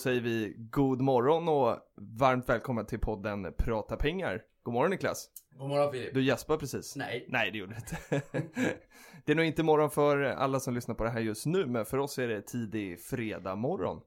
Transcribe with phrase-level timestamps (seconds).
[0.00, 4.42] Säger vi god morgon och varmt välkommen till podden Prata pengar.
[4.62, 5.28] God morgon Niklas.
[5.50, 6.14] God morgon Filip.
[6.14, 6.96] Du gäspar precis.
[6.96, 7.26] Nej.
[7.28, 8.22] Nej, det gjorde du inte.
[9.24, 11.84] det är nog inte morgon för alla som lyssnar på det här just nu, men
[11.84, 14.00] för oss är det tidig fredag morgon.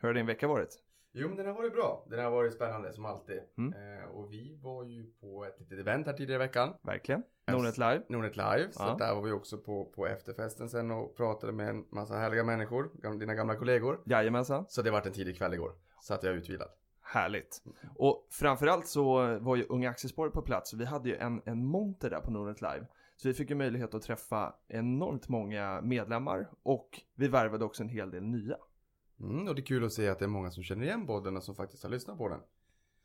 [0.00, 0.78] Hur har din vecka varit?
[1.12, 2.06] Jo men den har varit bra.
[2.10, 3.40] Den har varit spännande som alltid.
[3.58, 3.98] Mm.
[3.98, 6.74] Eh, och vi var ju på ett litet event här tidigare i veckan.
[6.82, 7.22] Verkligen.
[7.52, 8.02] Nordnet Live.
[8.08, 8.68] Nordnet Live.
[8.72, 8.96] Så Ja.
[8.98, 12.90] där var vi också på, på efterfesten sen och pratade med en massa härliga människor.
[13.02, 14.00] gam- Dina gamla kollegor.
[14.06, 14.64] Jajamensan.
[14.68, 15.72] Så det vart en tidig kväll igår.
[16.00, 16.68] Så att jag är utvilad.
[17.02, 17.62] Härligt.
[17.96, 20.74] Och framförallt så var ju Unga Aktiesparare på plats.
[20.74, 22.86] Vi hade ju en, en monter där på Nordnet Live.
[23.16, 27.88] Så vi fick ju möjlighet att träffa enormt många medlemmar och vi värvade också en
[27.88, 28.56] hel del nya.
[29.20, 31.36] Mm, och det är kul att se att det är många som känner igen podden
[31.36, 32.40] och som faktiskt har lyssnat på den.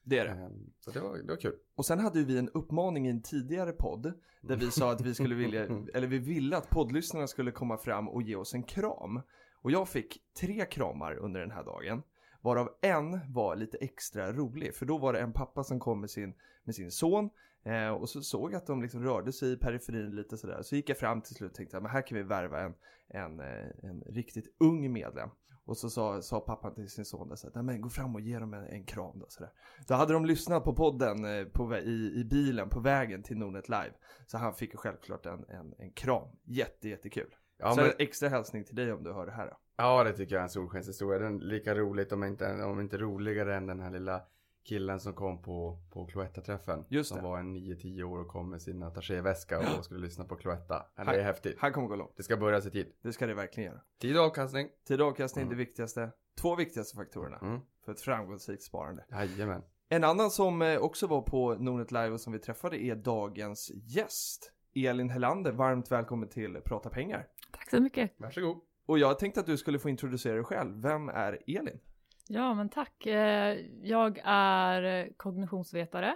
[0.03, 0.31] Det är det.
[0.31, 1.55] Eh, så det var, det var kul.
[1.75, 5.13] Och sen hade vi en uppmaning i en tidigare podd där vi sa att vi
[5.13, 9.21] skulle vilja, eller vi ville att poddlyssnarna skulle komma fram och ge oss en kram.
[9.61, 12.03] Och jag fick tre kramar under den här dagen.
[12.41, 16.09] Varav en var lite extra rolig, för då var det en pappa som kom med
[16.09, 17.29] sin, med sin son.
[17.65, 20.61] Eh, och så såg jag att de liksom rörde sig i periferin lite sådär.
[20.61, 22.73] Så gick jag fram till slut och tänkte att här kan vi värva en,
[23.07, 25.29] en, eh, en riktigt ung medlem.
[25.65, 28.15] Och så sa, sa pappan till sin son där så att, "Nej, men gå fram
[28.15, 29.51] och ge dem en, en kram då sådär.
[29.87, 33.69] Då hade de lyssnat på podden eh, på, i, i bilen på vägen till Nordnet
[33.69, 33.93] Live.
[34.27, 36.27] Så han fick ju självklart en, en, en kram.
[36.43, 37.35] Jätte, jättekul.
[37.57, 39.57] Ja, så men, en extra hälsning till dig om du hör det här då.
[39.77, 41.19] ja det tycker jag är en solskenshistoria.
[41.19, 44.21] Den är lika roligt om inte, om inte roligare än den här lilla
[44.63, 46.85] killen som kom på, på Cloetta-träffen.
[46.89, 47.23] Just som det.
[47.23, 50.85] var en 9-10 år och kom med sin attachéväska och skulle lyssna på Cloetta.
[50.95, 51.55] Ja, Det är häftigt.
[51.59, 52.13] Han kommer gå långt.
[52.17, 52.93] Det ska börja i tid.
[53.01, 53.81] Det ska det verkligen göra.
[54.01, 54.69] Tid och avkastning.
[54.87, 55.57] Tid och avkastning, Mm.
[55.57, 56.11] det viktigaste.
[56.41, 57.59] Två viktigaste faktorerna Mm.
[57.85, 59.05] för ett framgångsrikt sparande.
[59.11, 59.61] Jajamän.
[59.89, 63.71] En annan som eh, också var på Nordnet Live och som vi träffade är dagens
[63.75, 64.51] gäst.
[64.75, 67.27] Elin Hellander, varmt välkommen till Prata pengar.
[67.51, 68.11] Tack så mycket.
[68.17, 68.61] Varsågod.
[68.85, 70.81] Och jag tänkte att du skulle få introducera dig själv.
[70.81, 71.79] Vem är Elin?
[72.27, 73.05] Ja, men tack.
[73.05, 76.15] Eh, Jag är kognitionsvetare.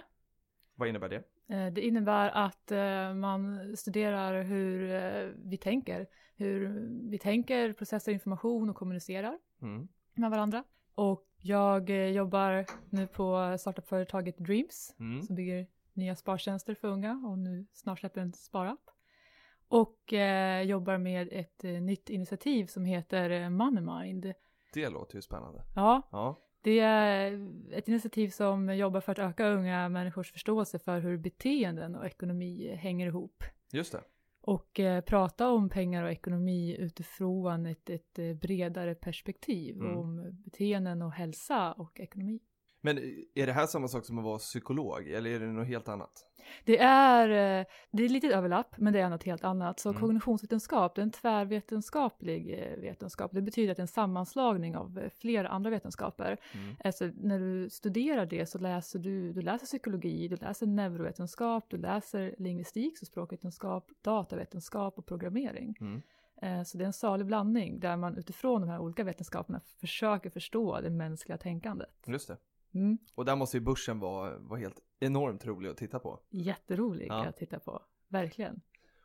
[0.74, 1.22] Vad innebär det?
[1.54, 6.68] Eh, Det innebär att eh, man studerar hur eh, vi tänker, hur
[7.10, 9.88] vi tänker, processar information och kommunicerar Mm.
[10.14, 10.64] med varandra.
[10.94, 15.22] Och jag eh, jobbar nu på startupföretaget Dreams Mm.
[15.22, 18.90] som bygger nya spartjänster för unga och nu snart släpper en sparapp.
[19.68, 24.32] Och eh, jobbar med ett eh, nytt initiativ som heter eh, Moneymind.
[24.72, 25.62] Det låter ju spännande.
[25.74, 26.36] Ja, Ja.
[26.62, 31.96] Det är ett initiativ som jobbar för att öka unga människors förståelse för hur beteenden
[31.96, 33.44] och ekonomi hänger ihop.
[33.72, 34.00] Just det.
[34.40, 39.96] Och eh, prata om pengar och ekonomi utifrån ett, ett eh, bredare perspektiv Mm.
[39.98, 42.40] om beteenden och hälsa och ekonomi.
[42.80, 42.98] Men
[43.34, 46.24] är det här samma sak som att vara psykolog eller är det något helt annat?
[46.64, 49.80] Det är, eh, det är lite överlapp, men det är något helt annat.
[49.80, 50.00] Så Mm.
[50.00, 53.30] kognitionsvetenskap, det är en tvärvetenskaplig eh, vetenskap.
[53.34, 56.36] Det betyder att det är en sammanslagning av eh, flera andra vetenskaper.
[56.54, 56.76] Mm.
[56.84, 61.76] Alltså, när du studerar det så läser du, du läser psykologi, du läser neurovetenskap, du
[61.76, 65.74] läser lingvistik, så språkvetenskap, datavetenskap och programmering.
[65.80, 66.02] Mm.
[66.64, 70.80] Så det är en salig blandning där man utifrån de här olika vetenskaperna försöker förstå
[70.80, 72.04] det mänskliga tänkandet.
[72.06, 72.36] Just det.
[72.74, 72.98] Mm.
[73.14, 76.20] Och där måste ju börsen vara, vara helt enormt rolig att titta på.
[76.30, 77.26] Jätterolig Ja.
[77.26, 78.60] att titta på, verkligen.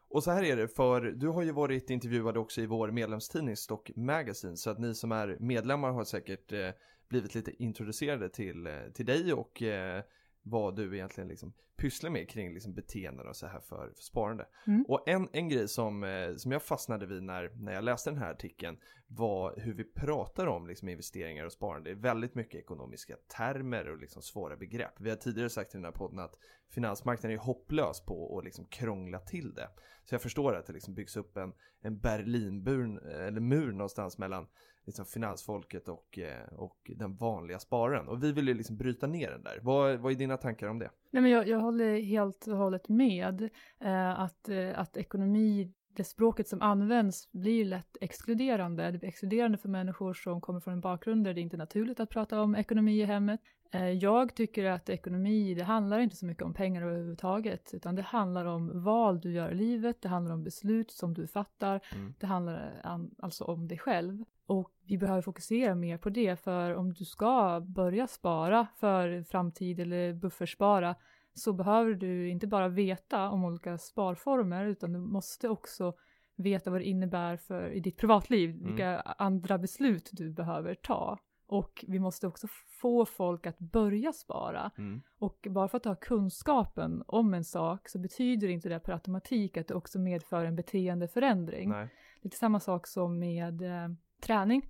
[0.09, 3.57] Och så här är det, för du har ju varit intervjuad också i vår medlemstidning
[3.57, 6.69] Stock Magazine, så att ni som är medlemmar har säkert eh,
[7.07, 10.03] blivit lite introducerade till, eh, till dig och eh,
[10.43, 14.47] vad du egentligen liksom pysslar med kring liksom beteenden och så här för, för sparande.
[14.67, 14.85] Mm.
[14.87, 18.19] Och en, en grej som, eh, som jag fastnade vid när, när jag läste den
[18.19, 18.77] här artikeln
[19.07, 21.89] var hur vi pratar om liksom, investeringar och sparande.
[21.89, 24.93] Det är väldigt mycket ekonomiska termer och liksom, svåra begrepp.
[24.99, 26.35] Vi har tidigare sagt i den här podden att
[26.69, 29.69] finansmarknaden är hopplös på att liksom, krångla till det.
[30.03, 34.47] Så jag förstår att det liksom byggs upp en, en Berlinmur eller mur någonstans mellan
[34.85, 38.07] liksom, finansfolket och, eh, och den vanliga spararen.
[38.07, 39.59] Och vi vill ju liksom bryta ner den där.
[39.61, 40.89] Vad, vad är dina tankar om det?
[41.11, 43.49] Nej, men jag, jag håller helt och hållet med
[43.79, 48.91] eh, att, eh, att ekonomi det språket som används blir lätt exkluderande.
[48.91, 51.99] Det blir exkluderande för människor som kommer från en bakgrund där det inte är naturligt
[51.99, 53.39] att prata om ekonomi i hemmet.
[53.73, 58.01] Eh, jag tycker att ekonomi, det handlar inte så mycket om pengar överhuvudtaget, utan det
[58.01, 62.13] handlar om val du gör i livet, det handlar om beslut som du fattar, Mm.
[62.19, 62.81] det handlar
[63.19, 64.23] alltså om dig själv.
[64.45, 69.79] Och vi behöver fokusera mer på det, för om du ska börja spara för framtid
[69.79, 70.95] eller buffertspara,
[71.33, 75.93] så behöver du inte bara veta om olika sparformer, utan du måste också
[76.35, 78.65] veta vad det innebär för, i ditt privatliv, Mm.
[78.67, 81.19] vilka andra beslut du behöver ta.
[81.45, 82.47] Och vi måste också
[82.81, 84.71] få folk att börja spara.
[84.77, 85.01] Mm.
[85.19, 89.57] Och bara för att ha kunskapen om en sak så betyder inte det per automatik
[89.57, 91.69] att det också medför en beteendeförändring.
[91.69, 91.87] Nej.
[92.21, 93.89] Lite samma sak som med eh,
[94.21, 94.69] träning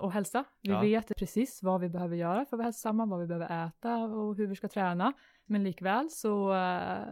[0.00, 0.44] och hälsa.
[0.60, 0.80] Vi Ja.
[0.80, 4.36] vet precis vad vi behöver göra för att vara hälsosamma, vad vi behöver äta och
[4.36, 5.12] hur vi ska träna.
[5.46, 7.06] Men likväl så eh,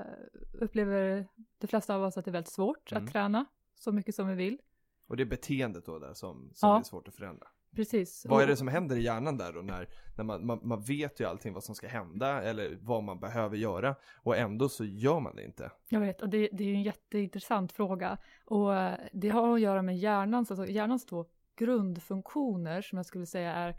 [0.61, 1.27] upplever
[1.59, 3.05] de flesta av oss att det är väldigt svårt Mm.
[3.05, 4.59] att träna så mycket som vi vill.
[5.07, 6.79] Och det är beteendet då där som, som Ja.
[6.79, 7.47] är svårt att förändra.
[7.77, 8.27] Precis.
[8.29, 11.21] Vad är det som händer i hjärnan där då när, när man, man, man vet
[11.21, 15.21] ju allting vad som ska hända eller vad man behöver göra och ändå så gör
[15.21, 15.71] man det inte.
[15.89, 18.19] Jag vet, och det, det är ju en jätteintressant fråga.
[18.45, 18.71] Och
[19.13, 21.27] det har att göra med hjärnans, alltså hjärnans två
[21.57, 23.77] grundfunktioner som jag skulle säga är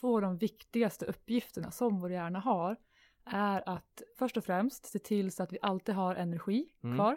[0.00, 2.76] två av de viktigaste uppgifterna som vår hjärna har.
[3.24, 6.96] Är att först och främst se till så att vi alltid har energi Mm.
[6.96, 7.16] kvar.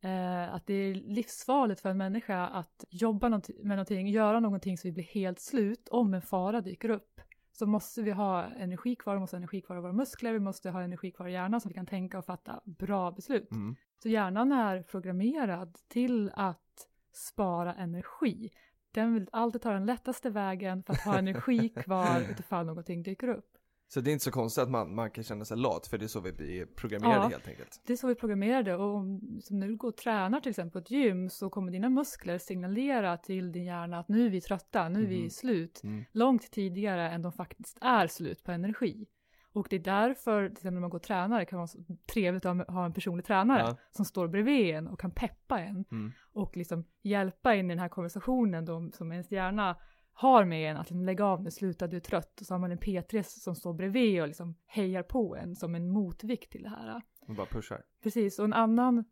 [0.00, 4.88] Eh, att det är livsfarligt för en människa att jobba med någonting, göra någonting så
[4.88, 7.20] vi blir helt slut om en fara dyker upp.
[7.52, 10.38] Så måste vi ha energi kvar, vi måste ha energi kvar i våra muskler, vi
[10.38, 13.52] måste ha energi kvar i hjärnan så vi kan tänka och fatta bra beslut.
[13.52, 13.76] Mm.
[14.02, 18.50] Så hjärnan är programmerad till att spara energi.
[18.90, 23.28] Den vill alltid ta den lättaste vägen för att ha energi kvar utifall någonting dyker
[23.28, 23.57] upp.
[23.90, 26.04] Så det är inte så konstigt att man, man kan känna sig lat för det
[26.04, 27.28] är så vi blir programmerade Ja.
[27.28, 27.80] helt enkelt.
[27.86, 30.72] Det är så vi är programmerade och om, som du går och tränar till exempel
[30.72, 34.40] på ett gym så kommer dina muskler signalera till din hjärna att nu är vi
[34.40, 35.30] trötta, nu är vi Mhm.
[35.30, 35.80] slut.
[35.84, 36.04] Mm.
[36.12, 39.06] Långt tidigare än de faktiskt är slut på energi.
[39.52, 41.78] Och det är därför, till exempel när man går och tränar, det kan vara så
[42.12, 43.76] trevligt att ha- ha en personlig tränare Ja.
[43.90, 45.84] som står bredvid en och kan peppa en.
[45.92, 46.12] Mm.
[46.32, 49.76] och liksom hjälpa in i den här konversationen då, som ens hjärna
[50.20, 52.72] har med en, att lägga av nu, sluta du är trött och så har man
[52.72, 56.68] en P3 som står bredvid och liksom hejar på en som en motvikt till det
[56.68, 57.02] här.
[57.20, 57.82] Och bara pushar.
[58.02, 59.04] Precis, och en annan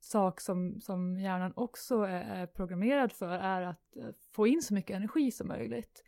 [0.00, 4.74] sak som, som hjärnan också är, är programmerad för är att eh, få in så
[4.74, 6.04] mycket energi som möjligt.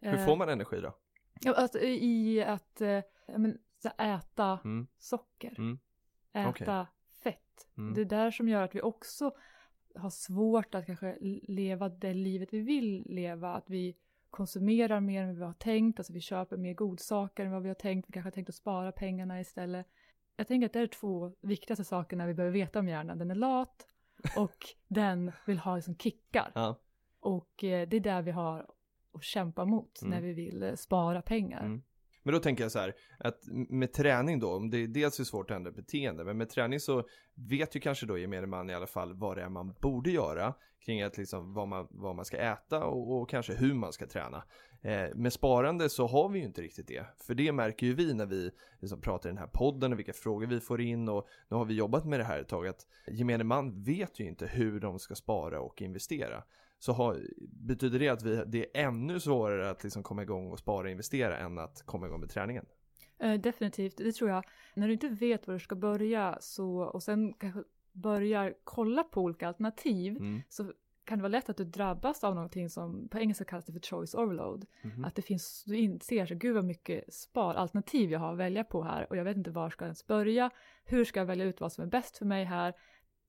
[0.00, 0.96] Hur Eh, får man energi då?
[1.52, 3.00] Att, I att eh,
[3.36, 3.58] men,
[3.98, 4.86] äta Mm.
[4.98, 5.78] socker, Mm.
[6.32, 6.86] äta Okej.
[7.22, 7.68] fett.
[7.78, 7.94] Mm.
[7.94, 9.32] Det är där som gör att vi också
[9.96, 13.54] har svårt att kanske leva det livet vi vill leva.
[13.54, 13.96] Att vi
[14.30, 17.68] konsumerar mer än vad vi har tänkt, alltså vi köper mer godsaker än vad vi
[17.68, 18.08] har tänkt.
[18.08, 19.86] Vi kanske har tänkt att spara pengarna istället.
[20.36, 23.18] Jag tänker att det är två viktigaste sakerna vi behöver veta om hjärnan.
[23.18, 23.86] Den är lat
[24.36, 24.56] och
[24.88, 26.52] den vill ha liksom kickar.
[26.54, 26.76] Ja.
[27.20, 28.66] Och eh, det är där vi har
[29.12, 30.10] att kämpa mot Mm.
[30.10, 31.64] när vi vill eh, spara pengar.
[31.64, 31.82] Mm.
[32.26, 35.24] Men då tänker jag så här, att med träning då, om det är dels är
[35.24, 38.74] svårt att ändra beteende, men med träning så vet ju kanske då gemene man i
[38.74, 42.24] alla fall vad det är man borde göra kring att liksom vad man, vad man
[42.24, 44.42] ska äta och, och kanske hur man ska träna.
[44.82, 48.14] Eh, med sparande så har vi ju inte riktigt det, för det märker ju vi
[48.14, 48.50] när vi
[48.80, 51.64] liksom pratar i den här podden och vilka frågor vi får in och nu har
[51.64, 54.98] vi jobbat med det här ett tag att gemene man vet ju inte hur de
[54.98, 56.42] ska spara och investera.
[56.78, 60.58] Så har, betyder det att vi, det är ännu svårare att liksom komma igång och
[60.58, 62.66] spara och investera än att komma igång med träningen?
[63.18, 64.44] Eh, definitivt, det tror jag.
[64.74, 67.62] När du inte vet var du ska börja så, och sen kanske
[67.92, 70.42] börjar kolla på olika alternativ Mm.
[70.48, 70.72] så
[71.04, 73.80] kan det vara lätt att du drabbas av någonting som på engelska kallas det för
[73.80, 74.66] choice overload.
[74.82, 75.04] Mhm.
[75.04, 78.82] Att det finns, du inser så gud vad mycket sparalternativ jag har att välja på
[78.82, 80.50] här och jag vet inte var ska jag ens börja.
[80.84, 82.74] Hur ska jag välja ut vad som är bäst för mig här?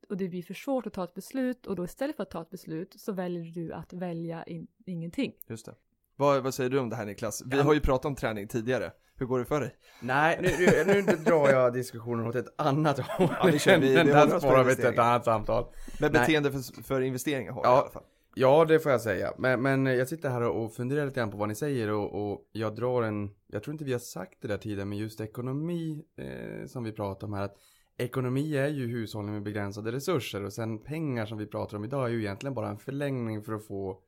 [0.09, 2.41] Och det blir för svårt att ta ett beslut och då istället för att ta
[2.41, 5.33] ett beslut så väljer du att välja in, ingenting.
[5.47, 5.75] Just det.
[6.15, 7.43] Vad, vad säger du om det här Niklas?
[7.45, 8.91] Vi har ju pratat om träning tidigare.
[9.15, 9.75] Hur går det för dig?
[10.01, 13.27] Nej, nu, nu, nu drar jag diskussionen åt ett annat håll.
[13.39, 15.65] Ja, vi kör, vi- Den håller där sparar vi till ett annat samtal.
[15.99, 17.77] Men beteende för, för investeringar har Ja.
[17.77, 18.03] i alla fall.
[18.35, 19.33] Ja, det får jag säga.
[19.37, 22.49] Men, men jag sitter här och funderar lite grann på vad ni säger och, och
[22.51, 26.05] jag drar en, jag tror inte vi har sagt det där tidigare, men just ekonomi
[26.17, 27.43] eh, som vi pratar om här.
[27.43, 27.55] Att
[27.97, 32.05] ekonomi är ju hushållning med begränsade resurser och sen pengar som vi pratar om idag
[32.05, 33.99] är ju egentligen bara en förlängning för att få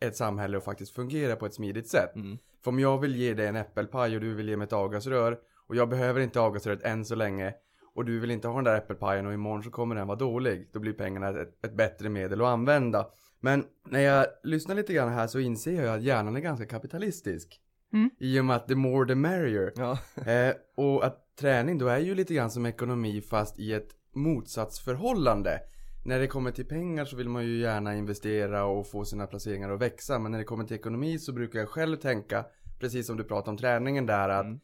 [0.00, 2.14] ett samhälle att faktiskt fungera på ett smidigt sätt.
[2.14, 2.38] Mm.
[2.64, 5.38] För om jag vill ge dig en äppelpaj och du vill ge mig ett avgasrör
[5.66, 7.54] och jag behöver inte avgasröret än så länge
[7.94, 10.70] och du vill inte ha den där äppelpajen och imorgon så kommer den vara dålig.
[10.72, 13.06] Då blir pengarna ett, ett bättre medel att använda.
[13.40, 17.60] Men när jag lyssnar lite grann här så inser jag att hjärnan är ganska kapitalistisk.
[17.92, 18.10] Mm.
[18.18, 19.72] I och med att the more the merrier.
[19.76, 19.98] Ja.
[20.32, 25.60] Eh, och att träning då är ju lite grann som ekonomi fast i ett motsatsförhållande.
[26.04, 29.70] när det kommer till pengar så vill man ju gärna investera och få sina placeringar
[29.70, 30.18] att växa.
[30.18, 32.44] Men när det kommer till ekonomi så brukar jag själv tänka,
[32.80, 34.60] precis som du pratade om träningen där, att Mm.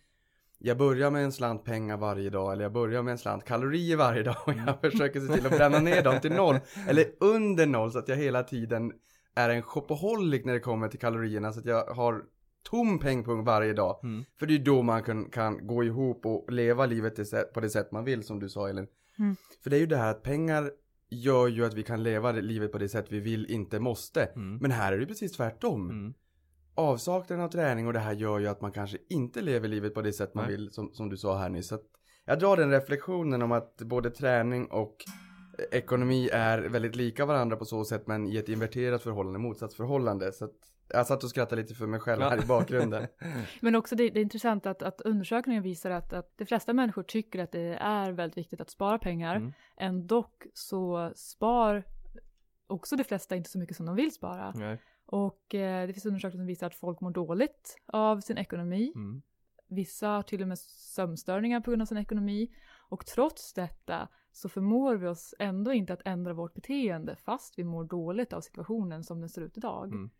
[0.58, 3.96] jag börjar med en slant pengar varje dag eller jag börjar med en slant kalorier
[3.96, 6.56] varje dag och jag försöker se till att bränna ner dem till noll
[6.88, 8.92] eller under noll så att jag hela tiden
[9.34, 12.22] är en shopaholic när det kommer till kalorierna så att jag har
[12.62, 14.00] tom pengpung varje dag.
[14.02, 14.24] Mm.
[14.38, 17.16] För det är då man kan, kan gå ihop och leva livet
[17.54, 18.86] på det sätt man vill som du sa Elin.
[19.18, 19.36] Mm.
[19.62, 20.70] För det är ju det här att pengar
[21.10, 24.22] gör ju att vi kan leva det- livet på det sätt vi vill, inte måste.
[24.24, 24.56] Mm.
[24.56, 25.90] Men här är det precis tvärtom.
[25.90, 26.14] Mm.
[26.74, 30.02] Avsaknaden av träning och det här gör ju att man kanske inte lever livet på
[30.02, 30.56] det sätt man Nej.
[30.56, 31.68] vill som, som du sa här nyss.
[31.68, 31.82] Så att
[32.24, 34.96] jag drar den reflektionen om att både träning och
[35.58, 40.32] eh, ekonomi är väldigt lika varandra på så sätt men i ett inverterat förhållande, motsatsförhållande.
[40.32, 40.54] Så att
[40.92, 43.06] jag satt och skrattade lite för mig själv här i bakgrunden.
[43.60, 47.02] Men också det, det är intressant att, att undersökningen visar att, att de flesta människor
[47.02, 49.36] tycker att det är väldigt viktigt att spara pengar.
[49.36, 49.52] Mm.
[49.76, 51.84] Ändå så spar
[52.66, 54.52] också de flesta inte så mycket som de vill spara.
[54.54, 54.78] Nej.
[55.06, 58.92] Och eh, det finns undersökningar som visar att folk mår dåligt av sin ekonomi.
[58.94, 59.22] Mm.
[59.68, 62.54] Vissa har till och med sömnstörningar på grund av sin ekonomi.
[62.88, 67.64] Och trots detta så förmår vi oss ändå inte att ändra vårt beteende fast vi
[67.64, 69.86] mår dåligt av situationen som den ser ut idag.
[69.86, 70.10] Mm.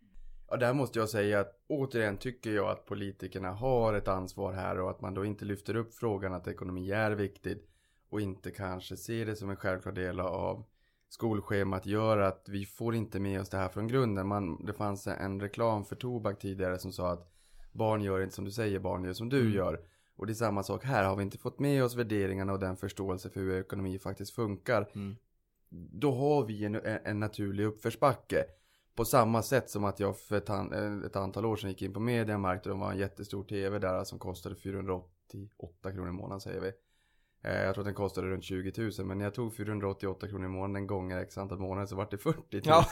[0.53, 4.79] Ja, där måste jag säga att återigen tycker jag att politikerna har ett ansvar här
[4.79, 7.69] och att man då inte lyfter upp frågan att ekonomi är viktigt
[8.09, 10.63] och inte kanske ser det som en självklar del av
[11.09, 14.27] skolschemat gör att vi får inte med oss det här från grunden.
[14.27, 17.33] Man, det fanns en reklam för tobak tidigare som sa att
[17.71, 19.53] barn gör inte som du säger, barn gör som du Mm.
[19.53, 19.81] gör.
[20.15, 22.77] Och det är samma sak här, har vi inte fått med oss värderingarna och den
[22.77, 24.89] förståelse för hur ekonomi faktiskt funkar.
[24.95, 25.15] Mm.
[25.69, 28.45] Då har vi en, en naturlig uppförsbacke.
[28.95, 31.93] På samma sätt som att jag för ett, an, ett antal år sedan gick in
[31.93, 36.39] på Mediamarkt och de var en jättestor tv där som kostade 488 kronor i månaden
[36.41, 36.71] säger vi.
[37.45, 40.45] Eh, Jag tror att den kostade runt 20 000 men när jag tog 488 kronor
[40.45, 42.61] i månaden gånger x antal månader så vart det 40 000.
[42.65, 42.85] Ja.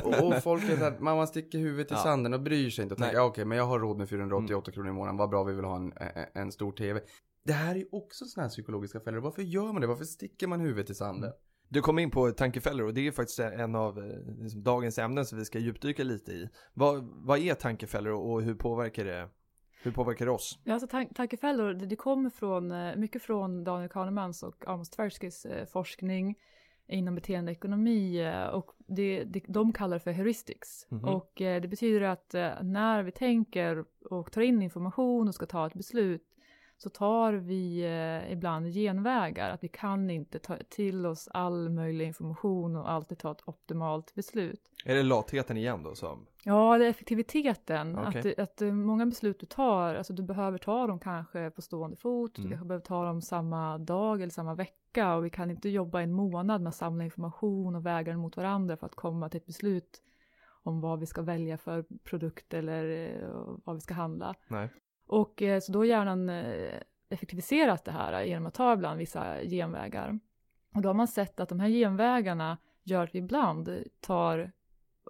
[0.04, 2.00] och, och folk är såhär, man sticker huvudet i Ja.
[2.02, 3.06] sanden och bryr sig inte och Nej.
[3.06, 5.54] tänker, ja, okej men jag har råd med 488 kronor i månaden, vad bra vi
[5.54, 5.92] vill ha en,
[6.34, 7.00] en, stor tv.
[7.44, 9.86] Det här är ju också sådana här psykologiska fällor, varför gör man det?
[9.86, 11.32] Varför sticker man huvudet i sanden?
[11.74, 15.26] Du kom in på tankefällor och det är faktiskt en av eh, liksom, dagens ämnen
[15.26, 16.48] som vi ska djupdyka lite i.
[16.74, 19.28] Vad, vad är tankefällor och hur påverkar det,
[19.82, 20.58] hur påverkar det oss?
[20.64, 24.90] Ja, alltså tan- tankefällor, det, det kommer från, eh, mycket från Daniel Kahnemans och Amos
[24.98, 26.34] Tversky's eh, forskning
[26.88, 30.86] inom beteendeekonomi och det, det, de kallar för heuristics.
[30.90, 31.04] Mhm.
[31.04, 35.46] Och eh, det betyder att eh, när vi tänker och tar in information och ska
[35.46, 36.22] ta ett beslut
[36.76, 42.06] så tar vi eh, ibland genvägar, att vi kan inte ta till oss all möjlig
[42.06, 44.60] information och alltid ta ett optimalt beslut.
[44.84, 46.26] Är det latheten igen då som?
[46.44, 47.98] Ja, det är effektiviteten.
[47.98, 48.32] Okej.
[48.32, 51.96] Att, att eh, många beslut du tar, alltså du behöver ta dem kanske på stående
[51.96, 52.50] fot, Mm.
[52.50, 56.00] du kanske behöver ta dem samma dag eller samma vecka och vi kan inte jobba
[56.00, 59.38] en månad med att samla information och väga den mot varandra för att komma till
[59.40, 60.02] ett beslut
[60.62, 63.28] om vad vi ska välja för produkt eller eh,
[63.64, 64.34] vad vi ska handla.
[64.48, 64.68] Nej.
[65.06, 69.40] Och eh, så då har hjärnan eh, effektiviserat det här genom att ta ibland vissa
[69.42, 70.18] genvägar.
[70.74, 74.52] Och då har man sett att de här genvägarna gör att vi ibland tar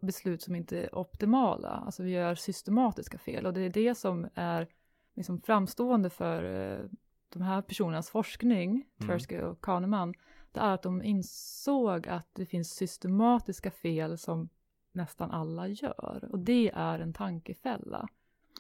[0.03, 1.69] beslut som inte är optimala.
[1.69, 4.69] Alltså vi gör systematiska fel och det är det som är
[5.15, 6.85] liksom framstående för eh,
[7.29, 9.09] de här personernas forskning, Mm.
[9.09, 10.15] Tversky och Kahneman.
[10.53, 14.49] Det är att de insåg att det finns systematiska fel som
[14.93, 18.09] nästan alla gör och det är en tankefälla.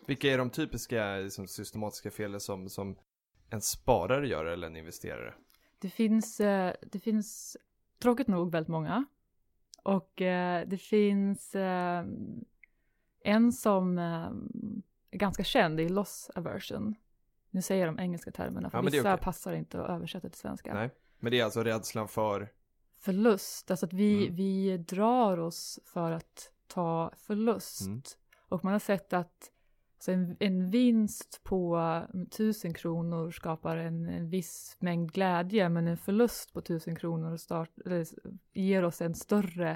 [0.06, 2.96] Vilka är de typiska liksom, systematiska felen som, som
[3.50, 5.34] en sparare gör eller en investerare?
[5.78, 7.56] Det finns, eh, det finns
[7.98, 9.04] tråkigt nog väldigt många.
[9.82, 12.04] Och eh, det finns eh,
[13.24, 16.94] en som är ganska känd, det är loss aversion.
[17.50, 19.24] Nu säger jag de engelska termerna, för Ja, vissa okej.
[19.24, 20.74] passar inte att översätta till svenska.
[20.74, 20.90] Nej.
[21.18, 22.52] Men det är alltså rädslan för,
[22.96, 24.36] Förlust, alltså att vi, Mm.
[24.36, 27.80] vi drar oss för att ta förlust.
[27.86, 28.02] Mm.
[28.48, 29.50] Och man har sett att
[30.08, 31.76] alltså en, en vinst på
[32.14, 37.36] mm, tusen kronor skapar en, en viss mängd glädje, men en förlust på tusen kronor
[37.36, 37.70] start,
[38.52, 39.70] ger oss en större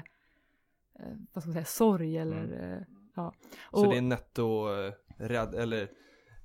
[0.99, 3.33] eh, vad ska man säga, sorg eller eh, ja.
[3.71, 4.69] så det är netto,
[5.19, 5.91] eh, eller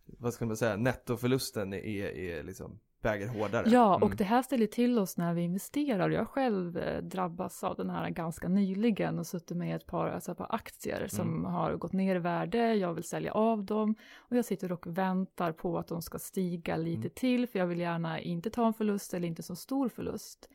[0.06, 3.64] vad ska man säga, nettoförlusten är, är liksom, väger hårdare.
[3.70, 4.02] Ja, Mm.
[4.08, 6.10] och det här ställer till oss när vi investerar.
[6.10, 10.32] Jag själv eh, drabbats av den här ganska nyligen och suttit med ett par, alltså
[10.32, 11.44] ett par aktier som Mm.
[11.44, 12.74] har gått ner i värde.
[12.74, 16.76] Jag vill sälja av dem och jag sitter och väntar på att de ska stiga
[16.76, 17.10] lite Mm.
[17.14, 20.48] till för jag vill gärna inte ta en förlust eller inte så stor förlust.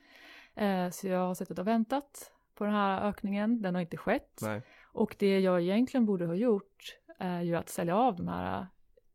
[0.55, 3.61] Eh, så jag har suttit och väntat på den här ökningen.
[3.61, 4.39] Den har inte skett.
[4.41, 4.61] Nej.
[4.91, 8.67] Och det jag egentligen borde ha gjort är ju att sälja av de här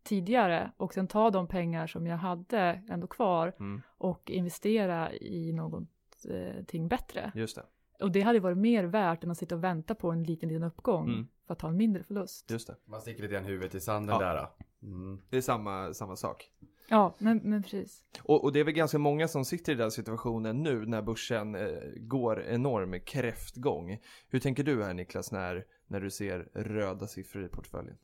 [0.05, 3.83] tidigare och sen ta de pengar som jag hade ändå kvar Mm.
[3.99, 7.33] och investera i någonting bättre.
[7.35, 7.63] Just det.
[8.01, 10.63] Och det hade varit mer värt än att sitta och vänta på en liten, liten
[10.65, 11.29] uppgång Mm.
[11.47, 12.51] för att ta en mindre förlust.
[12.51, 12.77] Just det.
[12.85, 14.27] Man sticker lite grann huvudet i sanden Ja.
[14.27, 14.49] där.
[14.83, 15.21] Mm.
[15.31, 16.51] Det är samma, samma sak.
[16.89, 18.03] Ja, men, men precis.
[18.23, 21.55] Och, och det är väl ganska många som sitter i den situationen nu när börsen
[21.55, 23.99] eh, går enorm kräftgång.
[24.29, 27.97] Hur tänker du här Niklas när, när du ser röda siffror i portföljen?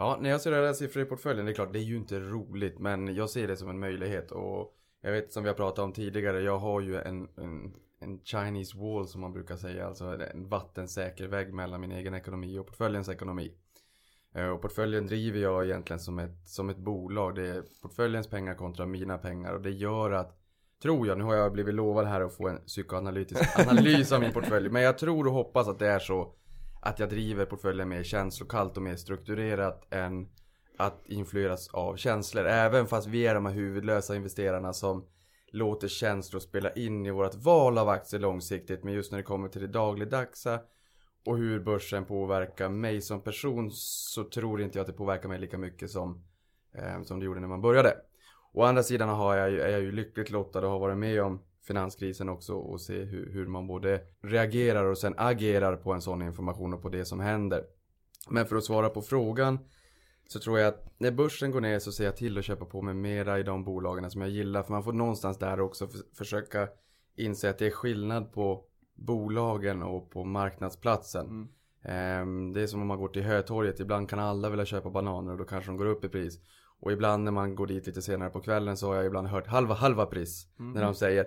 [0.00, 2.20] Ja, när jag ser röda siffror i portföljen, det är klart, det är ju inte
[2.20, 5.84] roligt, men jag ser det som en möjlighet och jag vet som vi har pratat
[5.84, 10.04] om tidigare, jag har ju en, en, en Chinese wall som man brukar säga, alltså
[10.04, 13.52] en vattensäker vägg mellan min egen ekonomi och portföljens ekonomi.
[14.34, 17.34] Eh, Och portföljen driver jag egentligen som ett, som ett bolag.
[17.34, 20.36] Det är portföljens pengar kontra mina pengar och det gör att
[20.82, 24.32] Tror jag, nu har jag blivit lovad här att få en psykoanalytisk analys av min
[24.34, 24.68] portfölj.
[24.70, 26.34] Men jag tror och hoppas att det är så
[26.80, 30.28] att jag driver portföljen mer känslokallt och mer strukturerat än
[30.76, 32.46] att influeras av känslor.
[32.46, 35.06] Även fast vi är de här huvudlösa investerarna som
[35.52, 38.84] låter känslor spela in i vårt val av aktier långsiktigt.
[38.84, 40.60] Men just när det kommer till det dagligdagsa
[41.26, 45.38] och hur börsen påverkar mig som person så tror inte jag att det påverkar mig
[45.38, 46.24] lika mycket som,
[46.74, 47.96] eh, som det gjorde när man började.
[48.52, 51.42] Å andra sidan har jag, är jag ju lyckligt lottad och har varit med om
[51.62, 56.22] finanskrisen också och se hur, hur man både reagerar och sen agerar på en sån
[56.22, 57.64] information och på det som händer.
[58.28, 59.58] Men för att svara på frågan
[60.26, 62.82] så tror jag att när börsen går ner så ser jag till att köpa på
[62.82, 64.62] mig mera i de bolagen som jag gillar.
[64.62, 66.68] För man får någonstans där också för, försöka
[67.16, 68.64] inse att det är skillnad på
[68.94, 71.26] bolagen och på marknadsplatsen.
[71.26, 71.48] Mm.
[71.82, 73.80] Ehm, det är som om man går till Hötorget.
[73.80, 76.38] Ibland kan alla vilja köpa bananer och då kanske de går upp i pris.
[76.80, 79.46] Och ibland när man går dit lite senare på kvällen så har jag ibland hört
[79.46, 80.46] halva halva pris.
[80.58, 80.72] Mm.
[80.72, 81.26] När de säger.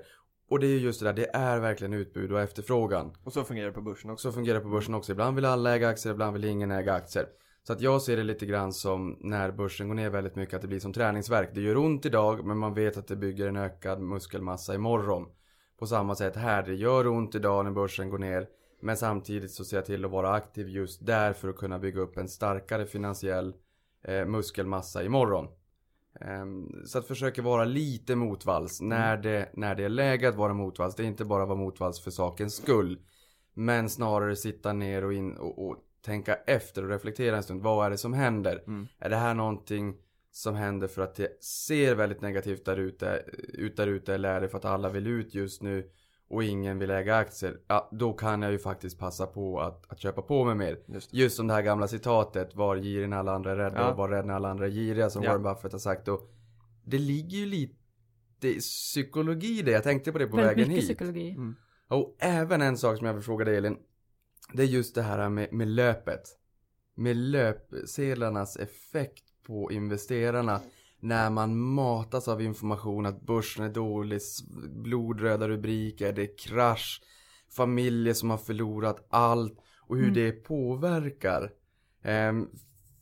[0.50, 3.14] Och det är ju just det där, det är verkligen utbud och efterfrågan.
[3.24, 4.32] Och så fungerar det på börsen också.
[4.32, 5.12] Så fungerar det på börsen också.
[5.12, 7.28] Ibland vill alla äga aktier, ibland vill ingen äga aktier.
[7.68, 10.62] Så att jag ser det lite grann som när börsen går ner väldigt mycket att
[10.62, 11.50] det blir som träningsverk.
[11.54, 15.28] Det gör ont idag men man vet att det bygger en ökad muskelmassa imorgon.
[15.80, 18.48] På samma sätt här, det gör ont idag när börsen går ner.
[18.82, 22.02] Men samtidigt så ser jag till att vara aktiv just där för att kunna bygga
[22.02, 23.54] upp en starkare finansiell
[24.04, 25.48] eh, muskelmassa imorgon.
[26.22, 30.54] Ehm, så att försöka vara lite motvalls när det, när det är läge att vara
[30.54, 30.96] motvalls.
[30.96, 33.00] Det är inte bara vara motvalls för sakens skull.
[33.54, 37.62] Men snarare sitta ner och, in, och, och tänka efter och reflektera en stund.
[37.62, 38.64] Vad är det som händer?
[38.68, 38.88] Mm.
[39.00, 39.96] Är det här någonting
[40.32, 44.42] som händer för att det ser väldigt negativt där ute, ut där ute eller är
[44.42, 45.90] det för att alla vill ut just nu
[46.34, 47.60] och ingen vill äga aktier?
[47.68, 50.80] Ja, då kan jag ju faktiskt passa på att, att köpa på mig mer.
[50.88, 51.18] Just det.
[51.18, 53.92] Just som det här gamla citatet, var girig när alla andra är rädda Ja.
[53.92, 55.30] och var rädd när alla andra är giriga som Ja.
[55.30, 56.08] Warren Buffett har sagt.
[56.08, 56.22] Och
[56.86, 57.78] det ligger ju lite
[58.60, 60.90] psykologi i det, jag tänkte på det på Väldigt vägen mycket hit.
[60.98, 61.30] psykologi.
[61.32, 61.56] Mm.
[61.88, 63.78] Och även en sak som jag vill fråga dig Elin.
[64.54, 66.22] Det är just det här med, med löpet.
[66.96, 70.62] Med löpsedlarnas effekt på investerarna.
[71.04, 74.22] När man matas av information att börsen är dålig,
[74.84, 77.02] blodröda rubriker, det är krasch,
[77.52, 80.14] familjer som har förlorat allt och hur Mm.
[80.14, 81.52] det påverkar.
[82.04, 82.50] Ehm,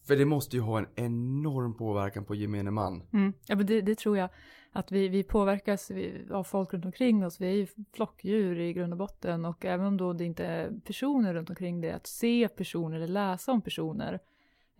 [0.08, 3.04] för det måste ju ha en enorm påverkan på gemene man.
[3.14, 3.34] Mm.
[3.48, 4.30] Ja, men det, det tror jag.
[4.74, 5.92] Att vi, vi påverkas
[6.32, 7.42] av folk runt omkring oss.
[7.42, 9.46] Vi är ju flockdjur i grund och botten.
[9.46, 13.08] Och även om då det inte är personer runt omkring det, att se personer eller
[13.08, 14.20] läsa om personer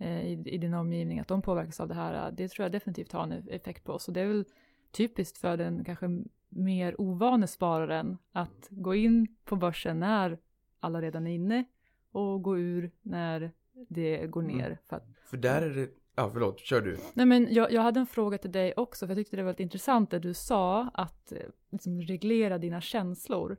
[0.02, 3.22] i, i din omgivning, att de påverkas av det här, det tror jag definitivt har
[3.22, 4.08] en effekt på oss.
[4.08, 4.44] Och det är väl
[4.90, 6.06] typiskt för den kanske
[6.48, 10.38] mer ovane spararen att gå in på börsen när
[10.80, 11.64] alla redan är inne
[12.12, 13.50] och gå ur när
[13.88, 14.56] det går Mm.
[14.56, 14.78] ner.
[14.88, 16.98] För att För där är det, ja förlåt, kör du.
[17.14, 19.46] Nej men jag, jag hade en fråga till dig också, för jag tyckte det var
[19.46, 21.38] väldigt intressant det du sa, att eh,
[21.70, 23.56] liksom, reglera dina känslor.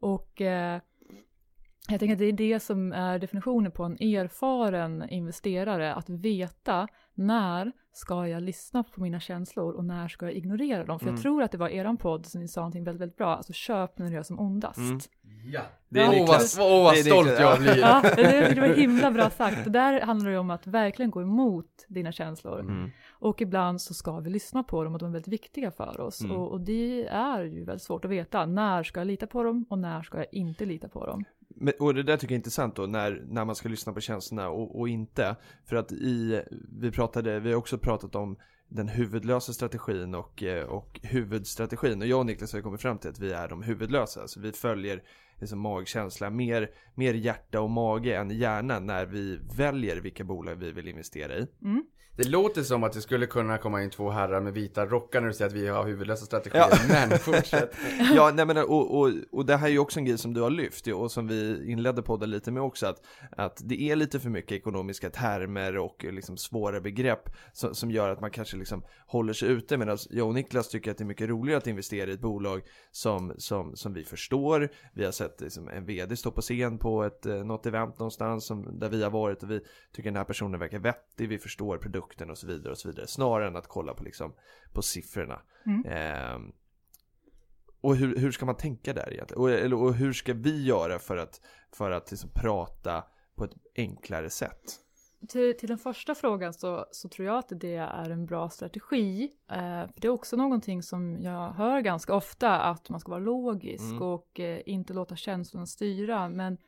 [0.00, 0.80] Och eh,
[1.88, 6.88] jag tänker att det är det som är definitionen på en erfaren investerare, att veta
[7.14, 10.98] när ska jag lyssna på mina känslor och när ska jag ignorera dem?
[10.98, 11.14] För Mm.
[11.14, 13.52] jag tror att det var eran podd som ni sa någonting väldigt, väldigt bra, alltså
[13.52, 14.78] köp när det gör som ondast.
[14.78, 15.00] Mm.
[15.52, 15.60] Ja.
[15.88, 17.56] Det är Åh vad, åh, vad Det är stolt jag ja.
[17.58, 17.76] blir.
[17.76, 19.66] Ja, det, det var himla bra sagt.
[19.66, 22.60] Och där handlar det om att verkligen gå emot dina känslor.
[22.60, 22.90] Mm.
[23.10, 26.20] Och ibland så ska vi lyssna på dem och de är väldigt viktiga för oss.
[26.20, 26.36] Mm.
[26.36, 28.46] Och, och det är ju väldigt svårt att veta.
[28.46, 31.24] När ska jag lita på dem och när ska jag inte lita på dem?
[31.62, 34.00] Men, och det där tycker jag är intressant då, när, när man ska lyssna på
[34.00, 35.36] känslorna och, och inte.
[35.66, 36.42] För att i,
[36.80, 38.36] vi pratade, vi har också pratat om
[38.68, 42.02] den huvudlösa strategin och, eh, och huvudstrategin.
[42.02, 44.28] Och jag och Niklas har kommit fram till att vi är de huvudlösa.
[44.28, 45.02] Så vi följer
[45.40, 50.72] liksom magkänsla, mer, mer hjärta och mage än hjärna när vi väljer vilka bolag vi
[50.72, 51.46] vill investera i.
[51.62, 51.84] Mm.
[52.16, 55.28] Det låter som att det skulle kunna komma in två herrar med vita rockar när
[55.28, 56.66] du säger att vi har huvudlösa strategier.
[56.70, 56.78] Ja.
[56.88, 57.76] Men fortsätt.
[58.14, 60.40] Ja, nej men och, och, och det här är ju också en grej som du
[60.40, 63.02] har lyft och som vi inledde podden lite med också att,
[63.36, 68.08] att det är lite för mycket ekonomiska termer och liksom svåra begrepp som, som gör
[68.08, 71.06] att man kanske liksom håller sig ute medan jag och Niklas tycker att det är
[71.06, 75.34] mycket roligare att investera i ett bolag som, som, som vi förstår, vi har sett
[75.34, 78.88] ett, liksom, en vd står på scen på ett, eh, något event någonstans som, där
[78.88, 79.60] vi har varit och vi
[79.92, 81.99] tycker den här personen verkar vettig, vi förstår produkten
[82.30, 83.06] och så vidare och så vidare.
[83.06, 84.32] Snarare än att kolla på, liksom,
[84.72, 85.42] på siffrorna.
[85.66, 85.86] Mm.
[85.86, 86.52] Eh,
[87.80, 89.42] och hur, hur ska man tänka där egentligen?
[89.42, 91.40] Och, eller, och hur ska vi göra för att,
[91.72, 94.80] för att liksom prata på ett enklare sätt?
[95.28, 99.30] Till, till den första frågan så, så tror jag att det är en bra strategi.
[99.50, 103.84] Eh, det är också någonting som jag hör ganska ofta, att man ska vara logisk
[103.84, 104.02] Mm.
[104.02, 106.28] och eh, inte låta känslorna styra.
[106.28, 106.58] Men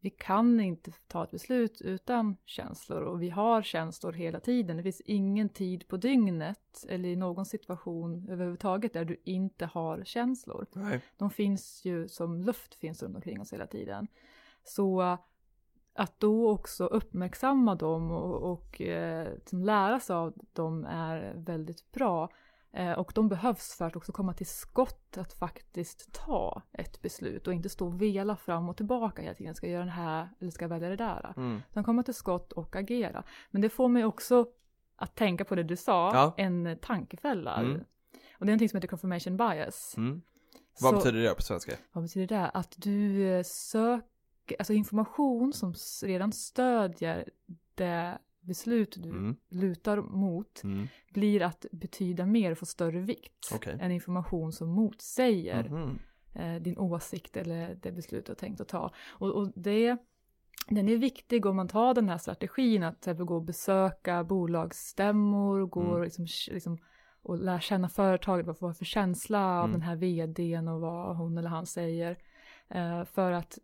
[0.00, 4.76] vi kan inte ta ett beslut utan känslor och vi har känslor hela tiden.
[4.76, 10.04] Det finns ingen tid på dygnet eller i någon situation överhuvudtaget där du inte har
[10.04, 10.66] känslor.
[10.72, 11.00] Nej.
[11.16, 14.08] De finns ju som luft finns runt omkring oss hela tiden.
[14.64, 15.18] Så
[15.94, 21.92] att då också uppmärksamma dem och, och eh, liksom lära sig av dem är väldigt
[21.92, 22.28] bra.
[22.72, 27.46] Eh, och de behövs för att också komma till skott att faktiskt ta ett beslut
[27.46, 29.54] och inte stå och vela fram och tillbaka hela tiden.
[29.54, 31.34] Ska jag göra det här eller ska jag välja det där?
[31.36, 31.62] Mm.
[31.70, 33.22] Utan komma till skott och agera.
[33.50, 34.46] Men det får mig också
[34.96, 36.34] att tänka på det du sa, Ja.
[36.36, 37.56] en tankefälla.
[37.56, 37.74] Mm.
[37.74, 39.94] Och det är någonting som heter confirmation bias.
[39.96, 40.22] Mm.
[40.80, 41.72] Vad Så- betyder det på svenska?
[41.92, 42.48] vad betyder det?
[42.48, 47.28] Att du eh, söker, alltså information som redan stödjer
[47.74, 49.36] det beslut du Mm.
[49.48, 50.86] lutar mot Mm.
[51.12, 53.78] blir att betyda mer och få större vikt Okej.
[53.80, 55.98] än information som motsäger Mhm.
[56.34, 58.92] eh, din åsikt eller det beslut du har tänkt att ta.
[59.08, 59.96] Och, och det,
[60.68, 65.66] den är viktig om man tar den här strategin att till gå och besöka bolagsstämmor,
[65.66, 65.92] gå Mm.
[65.92, 66.78] och, liksom, liksom,
[67.22, 69.72] och lära känna företaget, vad får för känsla av Mm.
[69.72, 72.16] den här vdn och vad hon eller han säger.
[72.68, 73.58] Eh, för att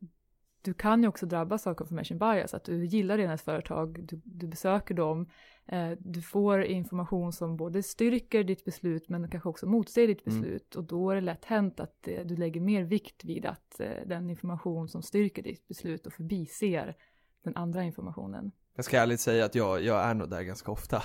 [0.64, 4.46] du kan ju också drabbas av confirmation bias, att du gillar ett företag, du, du
[4.46, 5.29] besöker dem,
[5.66, 10.40] eh, du får information som både styrker ditt beslut men kanske också motsäger ditt Mm.
[10.40, 13.81] beslut och då är det lätt hänt att eh, du lägger mer vikt vid att
[13.81, 16.96] eh, den information som styrker ditt beslut och förbiser
[17.44, 18.53] den andra informationen.
[18.76, 21.02] Jag ska ärligt säga att jag, jag är nog där ganska ofta.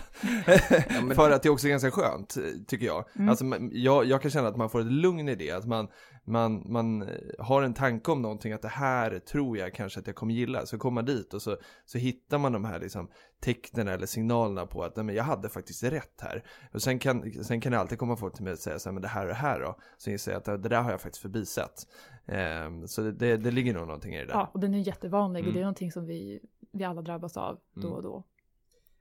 [1.03, 3.05] men- För att det är också ganska skönt, tycker jag.
[3.15, 3.29] Mm.
[3.29, 5.87] Alltså, jag, jag kan känna att man får ett lugn i det, att man,
[6.25, 10.15] man, man har en tanke om någonting, att det här tror jag kanske att jag
[10.15, 10.65] kommer gilla.
[10.65, 13.09] Så kommer man dit och så, så hittar man de här liksom,
[13.41, 16.43] tecknen eller signalerna på att nej, men jag hade faktiskt rätt här.
[16.73, 18.93] Och sen kan, sen kan det alltid komma folk till mig och säga så här,
[18.93, 19.77] men det här och det här då.
[19.97, 21.87] Så inser jag att det där har jag faktiskt förbisett.
[22.27, 24.33] Ehm, så det, det, det ligger nog någonting i det där.
[24.33, 25.53] Ja, och den är jättevanlig och Mm.
[25.53, 26.39] det är någonting som vi,
[26.71, 27.93] vi alla drabbas av då Mm.
[27.93, 28.23] och då.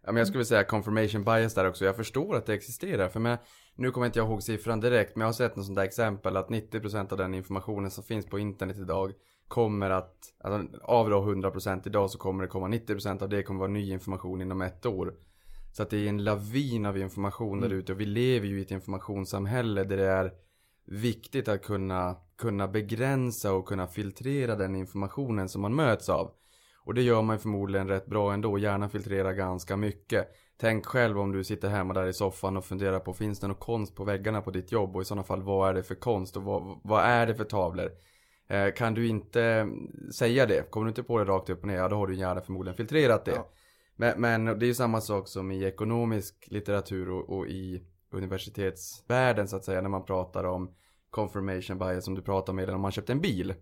[0.02, 1.84] Ja, men jag skulle säga confirmation bias där också.
[1.84, 3.08] Jag förstår att det existerar.
[3.08, 3.38] För med,
[3.74, 6.36] nu kommer inte jag ihåg siffran direkt, men jag har sett något sånt där exempel
[6.36, 9.12] att 90% av den informationen som finns på internet idag
[9.48, 13.60] kommer att, alltså, av då 100% idag så kommer det komma 90% av det kommer
[13.60, 15.14] vara ny information inom ett år.
[15.72, 17.78] Så att det är en lavin av information där Mm.
[17.78, 20.32] ute och vi lever ju i ett informationssamhälle där det är
[20.86, 26.30] viktigt att kunna, kunna begränsa och kunna filtrera den informationen som man möts av.
[26.84, 30.28] Och det gör man förmodligen rätt bra ändå, gärna filtrera ganska mycket.
[30.60, 33.60] Tänk själv om du sitter hemma där i soffan och funderar på finns det något
[33.60, 36.36] konst på väggarna på ditt jobb och i sådana fall vad är det för konst
[36.36, 37.90] och vad, vad är det för tavlor?
[38.48, 39.68] Eh, kan du inte
[40.14, 42.16] säga det, kommer du inte på det rakt upp och ner, ja då har du
[42.16, 43.30] gärna förmodligen filtrerat det.
[43.30, 43.50] Ja.
[43.96, 49.48] Men, men det är ju samma sak som i ekonomisk litteratur och, och i universitetsvärlden
[49.48, 50.74] så att säga när man pratar om
[51.10, 53.54] confirmation bias som du pratar med om man köpt en bil.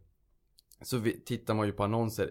[0.82, 2.30] Så vi, tittar man ju på annonser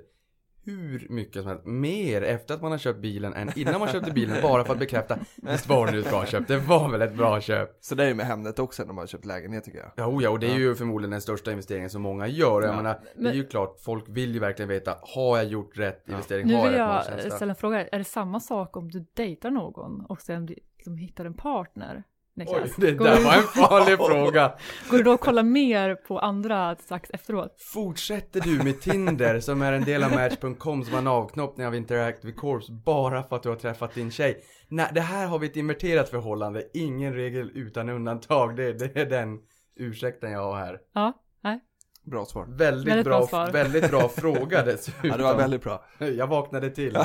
[0.65, 4.12] hur mycket som helst, mer efter att man har köpt bilen än innan man köpte
[4.12, 7.01] bilen bara för att bekräfta Visst var det nu ett bra köp, det var väl
[7.01, 7.78] ett bra köp?
[7.82, 9.91] Så det är ju med Hemnet också när man har köpt lägenhet tycker jag.
[9.95, 12.62] Ja, oh ja, och det är ju förmodligen den största investeringen som många gör.
[12.62, 12.75] Jag Ja.
[12.75, 16.12] menar, det är ju klart, folk vill ju verkligen veta, har jag gjort rätt Ja.
[16.12, 16.47] investering?
[16.47, 19.51] Nu har vill jag jag ställa en fråga, är det samma sak om du dejtar
[19.51, 22.04] någon och sen liksom hittar en partner?
[22.37, 24.53] Oj, det går, där du, var en farlig fråga.
[24.89, 27.61] går du då att kolla mer på andra strax efteråt?
[27.73, 31.75] Fortsätter du med Tinder som är en del av Match.com som har en avknoppning av
[31.75, 34.43] Interactive Corps bara för att du har träffat din tjej?
[34.67, 38.55] Nej, det här har vi ett inverterat förhållande, ingen regel utan undantag.
[38.55, 39.39] Det, det är den
[39.75, 40.79] ursäkten jag har här.
[40.93, 41.59] Ja, nej.
[42.03, 42.45] Bra svar.
[42.49, 43.51] Väldigt, Väldigt bra bra, svar.
[43.51, 45.09] väldigt bra fråga dessutom.
[45.09, 45.85] Ja, det var väldigt bra.
[45.97, 46.97] Jag vaknade till.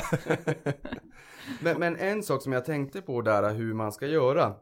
[1.61, 4.55] men, men en sak som jag tänkte på där, hur man ska göra.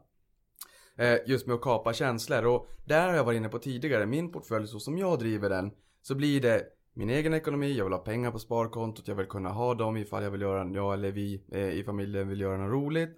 [0.99, 2.45] Eh, just med att kapa känslor.
[2.45, 4.05] Och där har jag varit inne på tidigare.
[4.05, 5.71] Min portfölj, så som jag driver den.
[6.01, 9.49] Så blir det min egen ekonomi, jag vill ha pengar på sparkontot, jag vill kunna
[9.49, 12.71] ha dem ifall jag vill göra, jag eller vi eh, i familjen vill göra något
[12.71, 13.09] roligt.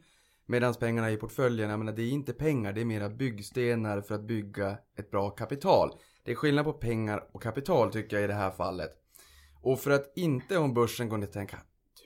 [0.45, 4.15] Medan pengarna i portföljen, jag menar det är inte pengar, det är mera byggstenar för
[4.15, 5.91] att bygga ett bra kapital.
[6.23, 8.91] Det är skillnad på pengar och kapital tycker jag i det här fallet.
[9.61, 11.57] Och för att inte om börsen går ner och tänka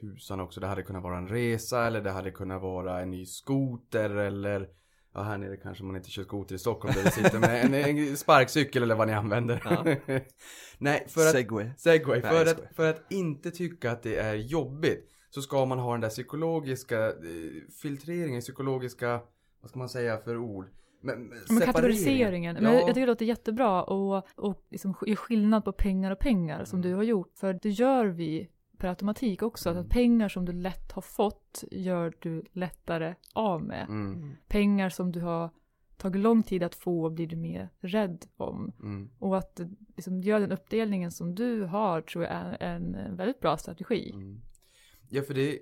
[0.01, 3.25] tusan också, det hade kunnat vara en resa eller det hade kunnat vara en ny
[3.25, 4.69] skoter eller
[5.15, 7.73] Ja, här nere kanske man inte kör skoter i Stockholm där vi sitter med en,
[7.73, 9.61] en sparkcykel eller vad ni använder.
[10.77, 11.69] Nej, för att, Segway.
[11.77, 12.71] segway, Nej, för, att, skojar.
[12.75, 17.05] för att inte tycka att det är jobbigt så ska man ha den där psykologiska
[17.07, 17.13] eh,
[17.81, 19.19] filtreringen, psykologiska,
[19.61, 20.65] vad ska man säga för ord?
[21.01, 22.55] Men, men Men kategoriseringen.
[22.55, 22.69] Men Ja.
[22.73, 26.79] jag, jag tycker det låter jättebra och, och liksom skillnad på pengar och pengar som
[26.79, 26.89] Mm.
[26.91, 27.31] du har gjort.
[27.35, 28.49] För det gör vi
[28.85, 29.69] per automatik också.
[29.69, 29.81] Mm.
[29.83, 33.85] Att pengar som du lätt har fått gör du lättare av med.
[33.89, 35.49] Mm, Pengar som du har
[35.97, 38.71] tagit lång tid att få blir du mer rädd om.
[38.81, 39.59] mm, Och att
[39.95, 44.11] liksom, göra den uppdelningen som du har tror jag är en väldigt bra strategi.
[44.13, 44.41] mm.
[45.09, 45.59] Ja, för det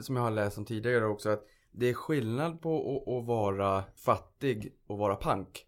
[0.00, 3.84] som jag har läst om tidigare också att det är skillnad på att, att vara
[3.96, 5.66] fattig och vara pank.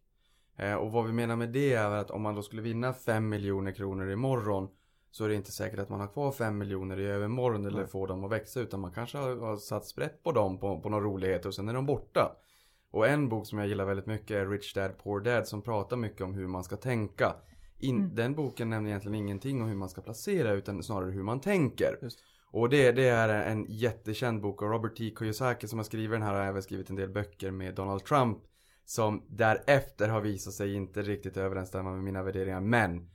[0.56, 3.28] Eh, och vad vi menar med det är att om man då skulle vinna 5
[3.28, 4.68] miljoner kronor imorgon
[5.10, 8.06] så är det inte säkert att man har kvar 5 miljoner i övermorgon eller får
[8.06, 11.02] dem att växa utan man kanske har, har satt sprätt på dem på, på någon
[11.02, 12.36] rolighet och sen är de borta.
[12.90, 15.96] Och en bok som jag gillar väldigt mycket är Rich Dad Poor Dad som pratar
[15.96, 17.36] mycket om hur man ska tänka.
[17.78, 18.14] In, Mm.
[18.14, 21.98] Den boken nämner egentligen ingenting om hur man ska placera utan snarare hur man tänker.
[22.02, 22.18] Just.
[22.52, 25.14] Och det, det är en jättekänd bok och Robert T.
[25.18, 28.38] Kiyosaki som har skrivit den här har även skrivit en del böcker med Donald Trump.
[28.84, 32.60] Som därefter har visat sig inte riktigt överensstämma med mina värderingar.
[32.60, 33.10] Men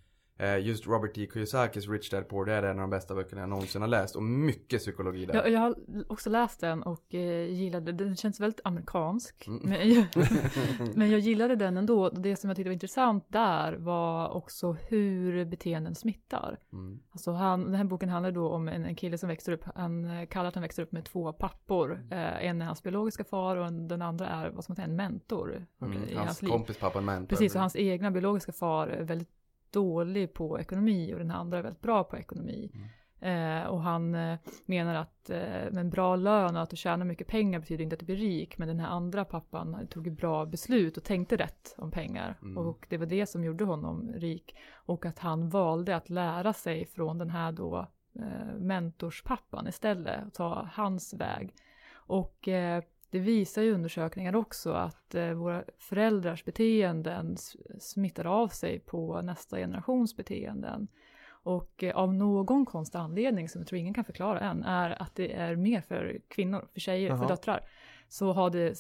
[0.62, 1.28] just Robert T.
[1.34, 4.16] Kiyosakis Rich Dad Poor Dad är en av de bästa böckerna jag någonsin har läst.
[4.16, 5.36] Och mycket psykologi där.
[5.36, 5.76] Jag, jag har
[6.08, 7.98] också läst den och eh, gillade den.
[8.08, 9.48] Den känns väldigt amerikansk.
[9.48, 9.62] Mm.
[9.64, 10.06] Men, jag,
[10.96, 12.10] men jag gillade den ändå.
[12.10, 16.60] Det som jag tyckte var intressant där var också hur beteenden smittar.
[16.74, 17.00] Mm.
[17.12, 19.64] Alltså han, den här boken handlar då om en, en kille som växer upp.
[19.76, 22.08] Han eh, kallar att han växer upp med två pappor.
[22.12, 24.96] Eh, en är hans biologiska far och en, den andra är vad man säga, en
[24.96, 26.04] mentor Mm.
[26.10, 27.28] i Hans hans kompis pappa en mentor.
[27.28, 29.35] Precis, och hans egna biologiska far är väldigt
[29.76, 32.72] dålig på ekonomi och den andra är väldigt bra på ekonomi.
[33.20, 35.38] Eh, och han eh, menar att eh,
[35.72, 38.16] med en bra lön och att du tjänar mycket pengar betyder inte att du blir
[38.16, 38.58] rik.
[38.58, 42.38] Men den här andra pappan tog bra beslut och tänkte rätt om pengar.
[42.42, 42.58] Mm.
[42.58, 44.56] Och det var det som gjorde honom rik.
[44.74, 50.26] Och att han valde att lära sig från den här då eh, mentorspappan istället.
[50.26, 51.54] Och ta hans väg.
[51.94, 52.84] Och eh,
[53.16, 57.38] det visar ju undersökningar också att eh, våra föräldrars beteenden
[57.80, 60.88] smittar av sig på nästa generations beteenden.
[61.28, 65.16] Och eh, av någon konstig anledning som jag tror ingen kan förklara än är att
[65.16, 67.18] det är mer för kvinnor, för tjejer, Jaha.
[67.18, 67.68] för döttrar.
[68.10, 68.78] Så har det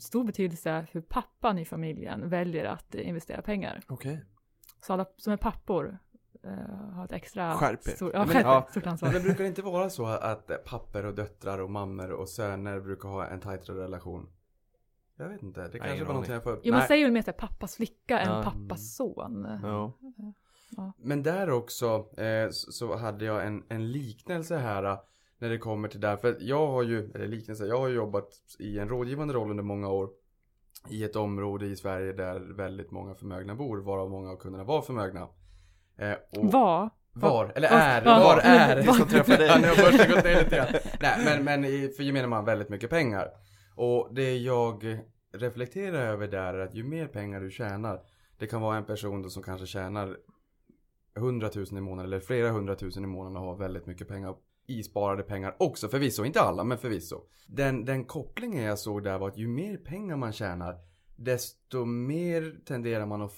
[0.00, 3.80] stor betydelse hur pappan i familjen väljer att eh, investera pengar.
[3.88, 4.24] Okej.
[4.80, 5.98] Så alla som är pappor
[6.44, 7.90] eh, har ett extra Skärp er.
[7.90, 8.66] stor, Men- ja, er, ja.
[8.70, 9.12] stort Men ansvar.
[9.12, 13.26] det brukar inte vara så att papper och döttrar och mammor och söner brukar ha
[13.26, 14.28] en tajtare relation?
[15.16, 17.38] Jag vet inte, det kanske var någonting jag får Jo, man säger väl mer såhär
[17.38, 18.36] pappas flicka Ja.
[18.38, 19.48] än pappas son.
[19.62, 19.92] Ja.
[20.96, 24.98] Men där också eh, så, hade jag en, en liknelse här eh,
[25.38, 26.16] när det kommer till där.
[26.16, 29.88] För jag har ju, eller liknelse, jag har jobbat i en rådgivande roll under många
[29.88, 30.10] år.
[30.88, 34.82] I ett område i Sverige där väldigt många förmögna bor, varav många av kunderna var
[34.82, 35.28] förmögna.
[36.00, 36.90] Eh, och Var?
[37.12, 38.76] Var, eller är, var- var är.
[38.76, 39.60] var- Det som träffar dig.
[39.60, 40.66] Nu har börsen gått ner lite grann.
[41.00, 43.28] Nej, men, men för gemene man väldigt mycket pengar.
[43.74, 44.98] Och det jag
[45.34, 48.00] reflekterar över där är att ju mer pengar du tjänar.
[48.38, 50.16] Det kan vara en person då som kanske tjänar
[51.16, 54.34] 100 000 i månaden eller flera hundratusen i månaden och har väldigt mycket pengar
[54.66, 57.16] i sparade pengar också förvisso, inte alla men förvisso.
[57.46, 60.76] Den, den kopplingen jag såg där var att ju mer pengar man tjänar
[61.16, 63.32] desto mer tenderar man att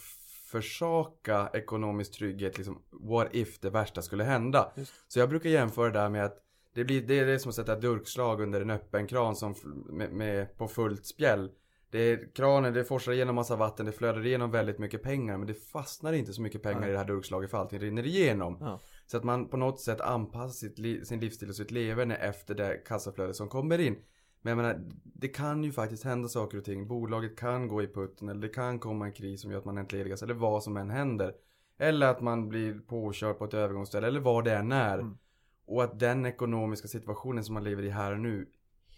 [0.53, 4.73] försaka ekonomisk trygghet, liksom what if det värsta skulle hända.
[4.77, 4.93] Just.
[5.09, 6.39] Så jag brukar jämföra det där med att
[6.75, 9.55] det, blir, det är det som att sätta durkslag under en öppen kran som,
[9.91, 11.51] med, med, på fullt spjäll.
[11.91, 15.47] Det är, kranen, det forsar igenom massa vatten, det flödar igenom väldigt mycket pengar men
[15.47, 16.89] det fastnar inte så mycket pengar Nej.
[16.89, 18.57] i det här durkslaget för allting rinner igenom.
[18.61, 18.81] Ja.
[19.07, 22.83] Så att man på något sätt anpassar sitt sin livsstil och sitt leverne efter det
[22.87, 23.97] kassaflöde som kommer in.
[24.43, 26.89] Men jag menar, det kan ju faktiskt hända saker och ting.
[26.89, 29.79] Bolaget kan gå i putten eller det kan komma en kris som gör att man
[29.79, 31.35] entledigas eller vad som än händer.
[31.79, 34.99] Eller att man blir påkörd på ett övergångsställe eller vad det än är.
[34.99, 35.19] Mm.
[35.67, 38.47] Och att den ekonomiska situationen som man lever i här och nu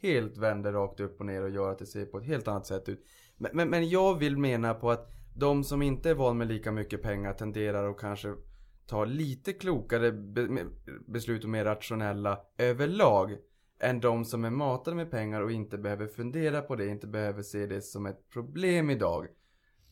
[0.01, 2.67] helt vänder rakt upp och ner och gör att det ser på ett helt annat
[2.67, 3.07] sätt ut.
[3.37, 6.73] Men, men, men jag vill mena på att de som inte är van med lika
[6.73, 8.35] mycket pengar tenderar att kanske
[8.87, 10.49] ta lite klokare be,
[11.07, 13.37] beslut och mer rationella överlag.
[13.79, 17.43] Än de som är matade med pengar och inte behöver fundera på det, inte behöver
[17.43, 19.27] se det som ett problem idag.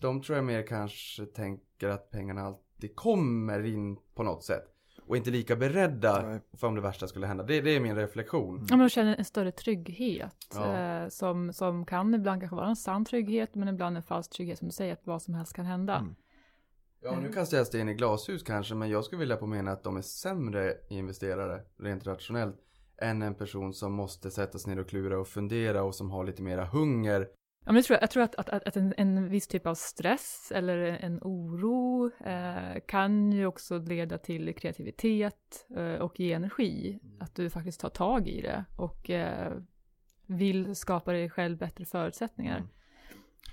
[0.01, 4.73] De tror jag mer kanske tänker att pengarna alltid kommer in på något sätt.
[5.07, 6.41] Och inte lika beredda Nej.
[6.53, 7.45] för om det värsta skulle hända.
[7.45, 8.67] Det, det är min reflektion.
[8.71, 10.37] Ja, men de känner en större trygghet.
[10.55, 10.77] Ja.
[10.77, 14.59] Eh, som, som kan ibland kanske vara en sann trygghet, men ibland en falsk trygghet
[14.59, 15.97] som du säger, att vad som helst kan hända.
[15.97, 16.15] Mm.
[17.05, 19.97] Ja, nu kastar jag sten i glashus kanske, men jag skulle vilja påminna att de
[19.97, 22.57] är sämre investerare, rent rationellt,
[23.03, 26.25] än en person som måste sätta sig ner och klura och fundera och som har
[26.25, 27.29] lite mera hunger
[27.65, 30.53] Ja, men jag tror, jag tror att, att, att en, en viss typ av stress
[30.55, 36.99] eller en oro eh, kan ju också leda till kreativitet eh, och ge energi.
[37.21, 39.53] Att du faktiskt tar tag i det och eh,
[40.27, 42.57] vill skapa dig själv bättre förutsättningar.
[42.57, 42.69] Mm.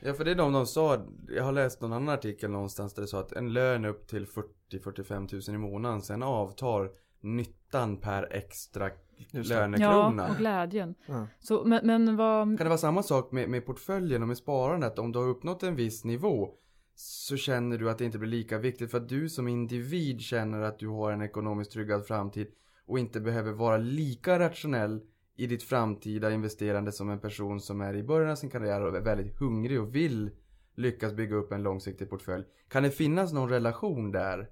[0.02, 3.02] Ja för det är de de sa, jag har läst någon annan artikel någonstans där
[3.02, 4.26] det sa att en lön upp till
[4.72, 8.90] 40-45 tusen i månaden sen avtar nyttan per extra.
[9.32, 10.24] Lönekrona.
[10.24, 10.96] Ja, och glädjen.
[11.06, 11.28] Ja.
[11.40, 12.48] Så, men, men vad...
[12.48, 15.00] Kan det vara samma sak med, med portföljen och med sparandet?
[15.00, 16.50] Om du har uppnått en viss nivå
[16.96, 20.62] så känner du att det inte blir lika viktigt för att du som individ känner
[20.62, 22.48] att du har en ekonomiskt tryggad framtid
[22.86, 25.02] och inte behöver vara lika rationell
[25.36, 28.98] i ditt framtida investerande som en person som är i början av sin karriär och
[28.98, 30.32] är väldigt hungrig och vill
[30.76, 32.44] lyckas bygga upp en långsiktig portfölj.
[32.68, 34.50] Kan det finnas någon relation där?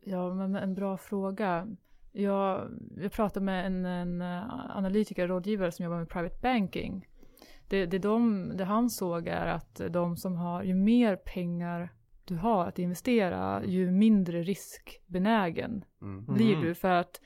[0.00, 1.68] Ja, men en bra fråga.
[2.16, 7.08] Jag, jag pratade med en, en eh, analytiker, rådgivare som jobbar med private banking.
[7.68, 11.92] Det, det, de, det han såg är att de som har, ju mer pengar
[12.24, 16.24] du har att investera, ju mindre riskbenägen Mm.
[16.34, 16.64] blir Mhm.
[16.64, 16.74] du.
[16.74, 17.20] För att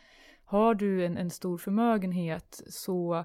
[0.45, 3.25] har du en, en stor förmögenhet så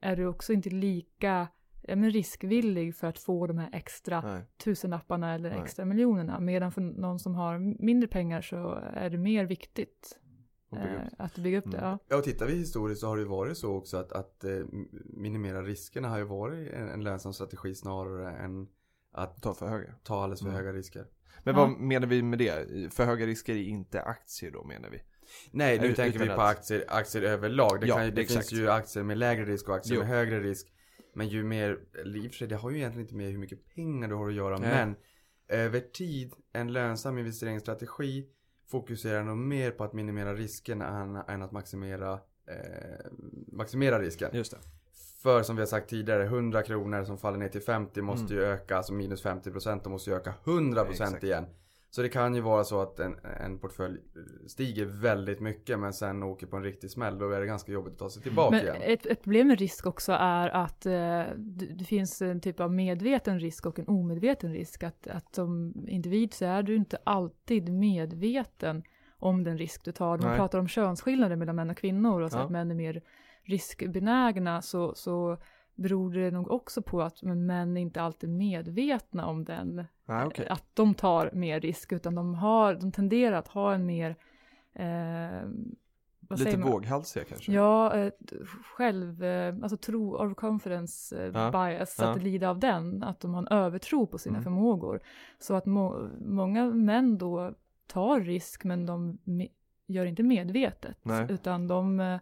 [0.00, 1.48] är du också inte lika
[1.82, 4.42] ja, men riskvillig för att få de här extra Nej.
[4.64, 5.58] tusenlapparna eller Nej.
[5.60, 6.40] extra miljonerna.
[6.40, 10.18] Medan för någon som har mindre pengar så är det mer viktigt
[10.70, 11.12] bygga upp.
[11.18, 11.76] eh, att bygga upp det.
[11.78, 11.90] Mm.
[11.90, 11.98] Ja.
[12.08, 14.58] Ja, och tittar vi historiskt så har det ju varit så också att, att eh,
[15.04, 18.68] minimera riskerna har ju varit en, en lönsam strategi snarare än
[19.12, 19.94] att Ta för höga.
[20.02, 20.56] ta alldeles för Mm.
[20.58, 21.06] höga risker.
[21.44, 21.60] Men Ja.
[21.60, 22.94] vad menar vi med det?
[22.94, 25.02] För höga risker är inte aktier då menar vi?
[25.50, 27.80] Nej, nu Ut- tänker vi på aktier, aktier överlag.
[27.80, 28.48] Det, Ja, kan ju, det exakt.
[28.48, 30.00] finns ju aktier med lägre risk och aktier Jo.
[30.00, 30.72] med högre risk.
[31.14, 33.74] Men ju mer, i och för sig, det har ju egentligen inte med hur mycket
[33.74, 34.58] pengar du har att göra.
[34.58, 34.70] Nej.
[34.70, 34.96] Men
[35.48, 38.26] över tid, en lönsam investeringsstrategi
[38.70, 42.12] fokuserar nog mer på att minimera risken än, att maximera,
[42.46, 43.06] eh,
[43.52, 44.30] maximera risken.
[44.32, 44.58] Just det.
[45.22, 48.36] För som vi har sagt tidigare, 100 kronor som faller ner till 50 måste Mm.
[48.44, 51.46] ju öka, alltså minus 50 procent, de måste ju öka 100 procent igen.
[51.90, 53.98] Så det kan ju vara så att en, en portfölj
[54.46, 57.18] stiger väldigt mycket men sen åker på en riktig smäll.
[57.18, 58.76] Då är det ganska jobbigt att ta sig tillbaka Men igen.
[58.80, 61.22] ett, ett problem med risk också är att eh,
[61.76, 64.82] det, finns en typ av medveten risk och en omedveten risk.
[64.82, 68.82] Att, att som individ så är du inte alltid medveten
[69.18, 70.18] om den risk du tar.
[70.18, 70.36] Man Nej.
[70.38, 72.42] pratar om könsskillnader mellan män och kvinnor och så Ja.
[72.42, 73.02] att män är mer
[73.42, 75.38] riskbenägna så, så
[75.78, 80.48] beror det nog också på att män inte alltid är medvetna om den Ah, okej.
[80.48, 84.16] att de tar mer risk utan de, har, de tenderar att ha en mer
[84.72, 85.48] eh,
[86.20, 87.52] vad Lite våghalsiga kanske?
[87.52, 88.12] Ja, eh,
[88.76, 92.10] själv, eh, alltså tro, overconfidence eh, Ja, bias, ja.
[92.10, 94.44] att lider av den, att de har en övertro på sina Mm.
[94.44, 95.00] förmågor.
[95.38, 97.52] Så att må, många män då
[97.86, 99.50] tar risk men de me-
[99.86, 101.26] gör inte medvetet, Nej.
[101.30, 102.18] utan de eh,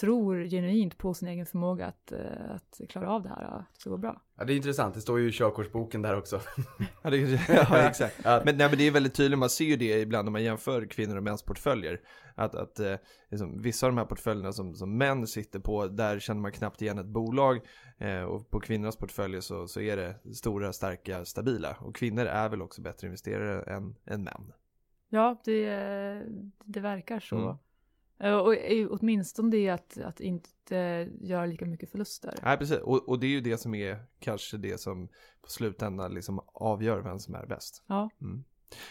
[0.00, 3.80] tror genuint på sin egen förmåga att, eh, att klara av det här, att det
[3.80, 4.22] ska gå bra.
[4.38, 6.40] Ja, det är intressant, det står ju i körkortsboken där också.
[7.02, 7.16] Ja, det,
[7.48, 8.20] ja exakt.
[8.24, 8.42] Ja.
[8.44, 10.86] Men, nej, men det är väldigt tydligt, man ser ju det ibland när man jämför
[10.86, 12.00] kvinnor och mäns portföljer.
[12.34, 12.94] Att, att eh,
[13.30, 16.82] liksom, vissa av de här portföljerna som, som män sitter på, där känner man knappt
[16.82, 17.60] igen ett bolag.
[17.98, 21.76] Eh, och på kvinnornas portföljer så, så är det stora, starka, stabila.
[21.80, 24.52] Och kvinnor är väl också bättre investerare än, än män.
[25.08, 25.68] Ja, det,
[26.64, 27.36] det verkar så.
[27.36, 27.56] Mm.
[28.20, 28.54] Eh, Och
[28.90, 32.34] åtminstone det att, att inte göra lika mycket förluster.
[32.42, 32.78] Nej, precis.
[32.78, 35.08] Och, och det är ju det som är kanske det som
[35.42, 37.82] på slutändan liksom avgör vem som är bäst.
[37.86, 38.10] Ja.
[38.20, 38.44] Mm.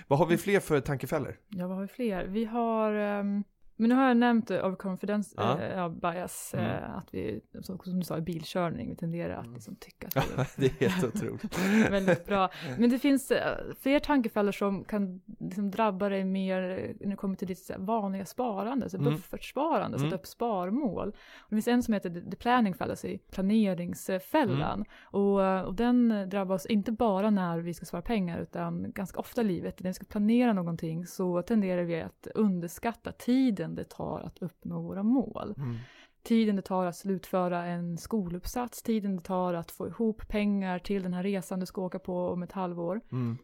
[0.08, 1.40] Vad har vi fler för tankefällor?
[1.50, 2.26] Ja, vad har vi fler?
[2.26, 3.44] Vi har, ehm,
[3.78, 5.60] men nu har jag nämnt uh, overconfidence Ja.
[5.62, 6.66] eh, ja, bias, Mm.
[6.66, 10.16] eh, att vi, som, som du sa, i bilkörning, vi tenderar att liksom tycka att
[10.38, 11.58] Ja, det är helt otroligt.
[11.92, 12.50] väldigt bra.
[12.80, 17.16] Men det finns eh, fler tankefällor som kan liksom drabba dig mer eh, när det
[17.16, 19.14] kommer till ditt vanliga sparande, så Mm.
[19.14, 20.00] buffertsparande, Mm.
[20.10, 21.08] sätta upp sparmål.
[21.40, 24.74] Och det finns en som heter the planning fallacy, planeringsfällan.
[24.74, 24.86] Mm.
[25.04, 28.92] Och, eh, och den eh, drabbar oss inte bara när vi ska spara pengar utan
[28.92, 29.80] ganska ofta i livet.
[29.84, 34.82] När vi ska planera någonting så tenderar vi att underskatta tiden det tar att uppnå
[34.82, 35.54] våra mål.
[35.58, 35.78] Mm.
[36.24, 41.04] Tiden det tar att slutföra en skoluppsats, tiden det tar att få ihop pengar till
[41.04, 43.02] den här resan du ska åka på om ett halvår.
[43.12, 43.38] Mm.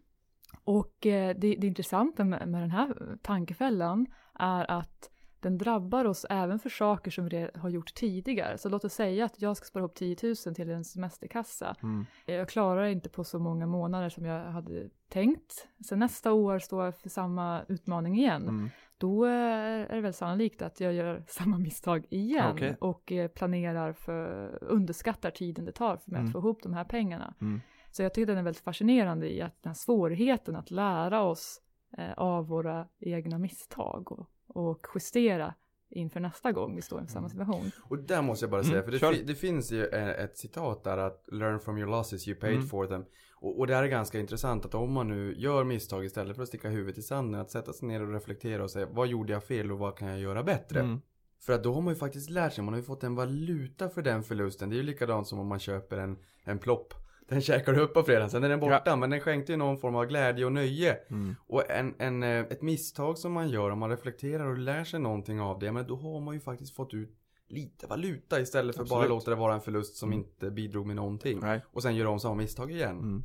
[0.64, 5.10] Och eh, det, det intressanta med, med den här tankefällan är att
[5.42, 8.58] den drabbar oss även för saker som vi har gjort tidigare.
[8.58, 11.76] Så låt oss säga att jag ska spara ihop 10 000 till en semesterkassa.
[11.84, 12.06] Mm.
[12.26, 15.68] Jag klarar inte på så många månader som jag hade tänkt.
[15.88, 18.42] Sen nästa år står jag för samma utmaning igen.
[18.42, 18.70] Mm.
[19.02, 22.78] Då eh, är det väl sannolikt att jag gör samma misstag igen Okej.
[22.80, 26.28] och eh, planerar för, underskattar tiden det tar för mig Mm.
[26.30, 27.34] att få ihop de här pengarna.
[27.42, 27.62] Mm.
[27.92, 31.62] Så jag tycker den är väldigt fascinerande i att den här svårigheten att lära oss
[31.98, 35.54] eh, av våra egna misstag och, och justera
[35.90, 37.72] inför nästa gång vi står inför samma situation.
[37.90, 40.38] Och där måste jag bara säga, Mm, för det, fi- det finns ju eh, ett
[40.38, 42.68] citat där att learn from your losses, you paid Mm.
[42.68, 43.06] for them.
[43.42, 46.44] Och, och det här är ganska intressant att om man nu gör misstag istället för
[46.44, 49.34] att sticka huvudet i sanden, att sätta sig ner och reflektera och säga vad gjorde
[49.34, 50.80] jag fel och vad kan jag göra bättre?
[50.80, 51.02] Mm.
[51.40, 53.90] För att då har man ju faktiskt lärt sig, man har ju fått en valuta
[53.90, 54.70] för den förlusten.
[54.70, 56.94] Det är ju likadant som om man köper en, en plopp.
[57.28, 58.96] Den käkar du upp på fredagen, sen är den borta.
[58.96, 60.98] Men den skänkte ju någon form av glädje och nöje.
[61.10, 61.36] Mm.
[61.48, 65.00] Och en, en, eh, ett misstag som man gör, om man reflekterar och lär sig
[65.00, 67.21] någonting av det, men då har man ju faktiskt fått ut
[67.52, 69.10] lite valuta istället för bara Absolut.
[69.10, 70.20] låta det vara en förlust som Mm.
[70.20, 71.40] inte bidrog med någonting.
[71.42, 71.62] Nej.
[71.72, 72.98] Och sen gör om samma misstag igen.
[73.00, 73.24] Mm.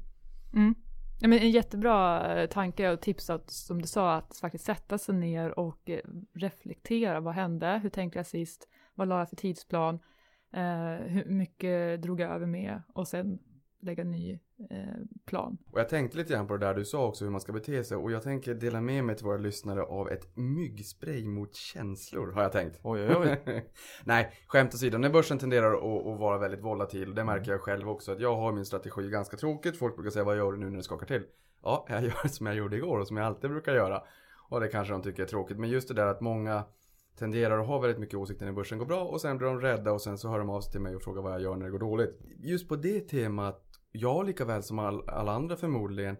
[0.54, 0.74] Mm.
[1.20, 4.98] Ja, men en jättebra eh, tanke och tips att, som du sa, att faktiskt sätta
[4.98, 6.00] sig ner och eh,
[6.34, 7.20] reflektera.
[7.20, 7.80] Vad hände?
[7.82, 8.68] Hur tänkte jag sist?
[8.94, 9.94] Vad la jag för tidsplan?
[10.52, 12.82] Eh, hur mycket drog jag över med?
[12.94, 13.38] Och sen
[13.80, 14.38] lägga ny
[15.26, 15.58] plan.
[15.72, 17.84] Och jag tänkte lite grann på det där du sa också hur man ska bete
[17.84, 17.96] sig.
[17.96, 22.42] Och jag tänker dela med mig till våra lyssnare av ett myggspray mot känslor har
[22.42, 22.80] jag tänkt.
[22.82, 23.70] Oj, oj, oj.
[24.04, 24.98] Nej, skämt åsido.
[24.98, 28.36] När börsen tenderar att, att vara väldigt volatil, det märker jag själv också, att jag
[28.36, 29.76] har min strategi ganska tråkigt.
[29.76, 31.22] Folk brukar säga, vad gör du nu när det skakar till?
[31.62, 34.02] Ja, jag gör som jag gjorde igår och som jag alltid brukar göra.
[34.48, 35.58] Och det kanske de tycker är tråkigt.
[35.58, 36.64] Men just det där att många
[37.18, 39.92] tenderar att ha väldigt mycket åsikter när börsen går bra och sen blir de rädda
[39.92, 41.64] och sen så hör de av sig till mig och frågar vad jag gör när
[41.64, 42.20] det går dåligt.
[42.38, 43.65] Just på det temat,
[43.96, 46.16] jag lika väl som all, alla andra förmodligen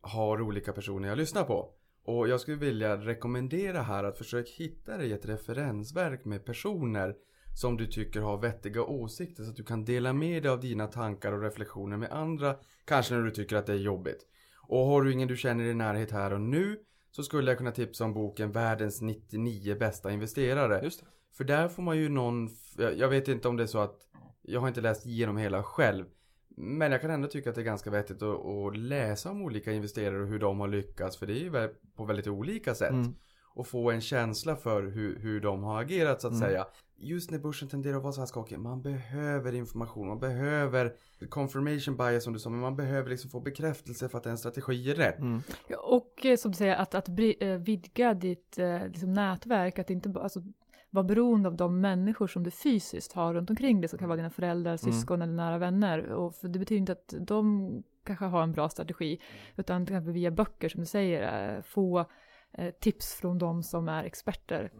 [0.00, 1.74] har olika personer jag lyssnar på.
[2.04, 7.14] Och jag skulle vilja rekommendera här att försök hitta dig ett referensverk med personer
[7.60, 10.86] som du tycker har vettiga åsikter så att du kan dela med dig av dina
[10.86, 12.56] tankar och reflektioner med andra.
[12.84, 14.26] Kanske när du tycker att det är jobbigt.
[14.68, 16.78] Och har du ingen du känner i närhet här och nu
[17.10, 20.80] så skulle jag kunna tipsa om boken Världens 99 bästa investerare.
[20.84, 21.06] Just det.
[21.36, 22.48] För där får man ju någon,
[22.78, 23.96] jag jag vet inte om det är så att,
[24.42, 26.04] jag har inte läst igenom hela själv.
[26.62, 29.72] Men jag kan ändå tycka att det är ganska vettigt att, att läsa om olika
[29.72, 31.16] investerare och hur de har lyckats.
[31.16, 32.90] För det är ju på väldigt olika sätt.
[32.90, 33.14] Mm.
[33.54, 36.48] Och få en känsla för hur, hur de har agerat så att Mm.
[36.48, 36.66] säga.
[37.02, 38.58] Just när börsen tenderar att vara så här skakig.
[38.58, 40.06] Man behöver information.
[40.08, 40.92] Man behöver
[41.28, 42.50] confirmation bias som du sa.
[42.50, 45.18] Men man behöver liksom få bekräftelse för att en strategi är rätt.
[45.18, 45.40] Mm.
[45.68, 49.90] Ja, och eh, som du säger, att, att eh, vidga ditt eh, liksom, nätverk, att
[49.90, 50.42] inte bara alltså,
[50.90, 54.16] vara beroende av de människor som du fysiskt har runt omkring dig, som kan vara
[54.16, 56.12] dina föräldrar, syskon eller nära vänner.
[56.12, 59.20] Och det betyder inte att de kanske har en bra strategi,
[59.56, 62.04] utan till exempel via böcker som du säger, eh, få
[62.52, 64.72] eh, tips från de som är experter.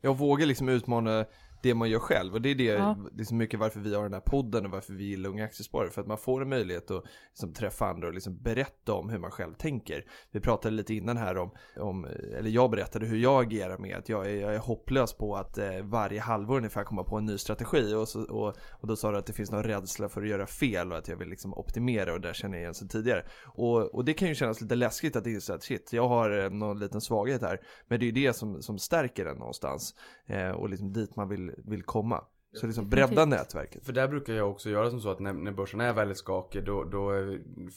[0.00, 1.24] Jag vågar liksom utmana
[1.62, 2.96] det man gör själv och det är det, Ja.
[3.12, 5.44] det är så mycket varför vi har den här podden och varför vi gillar Unga
[5.44, 9.08] Aktiesparare för att man får en möjlighet att liksom träffa andra och liksom berätta om
[9.08, 10.04] hur man själv tänker.
[10.30, 12.04] Vi pratade lite innan här om, om
[12.38, 15.58] eller jag berättade hur jag agerar med att jag är, jag är hopplös på att
[15.58, 19.10] eh, varje halvår ungefär komma på en ny strategi och, så, och, och då sa
[19.10, 21.54] du att det finns någon rädsla för att göra fel och att jag vill liksom
[21.54, 23.24] optimera och där känner jag igen sen tidigare.
[23.44, 26.50] Och, och det kan ju kännas lite läskigt att inse att shit, jag har eh,
[26.50, 27.60] någon liten svaghet här.
[27.88, 29.94] Men det är ju det som, som stärker den någonstans
[30.26, 32.24] eh, och liksom dit man vill, vill komma.
[32.54, 33.84] Så liksom bredda nätverket.
[33.86, 36.64] För där brukar jag också göra som så att när, när börsen är väldigt skakig
[36.64, 37.10] då, då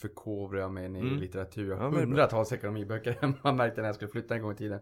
[0.02, 1.14] förkovrar jag mig ner Mm.
[1.14, 1.70] i litteratur.
[1.70, 2.00] Jag Ja, har bra.
[2.00, 4.80] hundratals ekonomiböcker hemma märkte när jag skulle flytta en gång i tiden.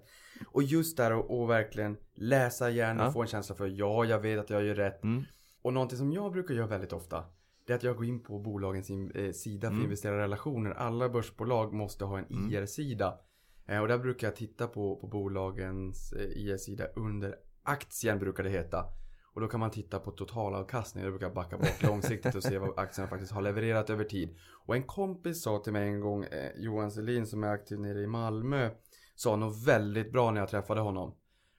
[0.51, 3.11] Och just där och, och verkligen läsa och Ja.
[3.11, 5.03] få en känsla för ja, jag vet att jag gör rätt.
[5.03, 5.23] Mm.
[5.61, 7.23] Och någonting som jag brukar göra väldigt ofta
[7.65, 9.83] det är att jag går in på bolagens in, eh, sida för Mm.
[9.83, 10.71] investerarrelationer.
[10.71, 12.51] Alla börsbolag måste ha en Mm.
[12.51, 13.19] IR-sida.
[13.67, 18.49] Eh, och där brukar jag titta på, på bolagens eh, IR-sida under aktien brukar det
[18.49, 18.85] heta.
[19.33, 21.03] Och då kan man titta på totalavkastning.
[21.03, 24.37] Jag brukar backa bort långsiktigt och se vad aktierna faktiskt har levererat över tid.
[24.65, 28.01] Och en kompis sa till mig en gång, eh, Johan Selin som är aktiv nere
[28.01, 28.69] i Malmö,
[29.15, 31.15] sa något väldigt bra när jag träffade honom.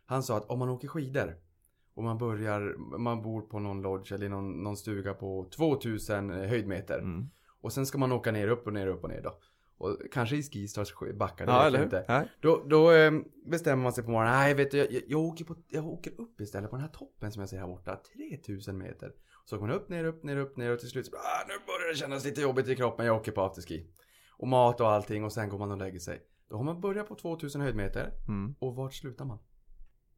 [0.06, 1.36] Han sa att om man åker skidor
[1.94, 6.98] och man börjar, man bor på någon lodge eller någon, någon stuga på 2000 höjdmeter.
[6.98, 7.30] Mm.
[7.60, 9.38] Och sen ska man åka ner, upp och ner, upp och ner då.
[9.78, 12.28] Och kanske i Skistars backar, det Ja, eller inte.
[12.40, 13.12] Då, då eh,
[13.46, 16.40] bestämmer man sig på morgonen, nej vet du, jag, jag, åker på, jag åker upp
[16.40, 19.12] istället på den här toppen som jag ser här borta, 3000 meter.
[19.44, 21.54] Så går man upp, ner, upp, ner, upp, ner och till slut så, ah, nu
[21.66, 23.86] börjar det kännas lite jobbigt i kroppen, jag åker på afterski.
[24.30, 26.22] Och mat och allting och sen går man och lägger sig.
[26.48, 28.54] Då har man börjat på 2000 höjdmeter Mm.
[28.58, 29.38] och vart slutar man?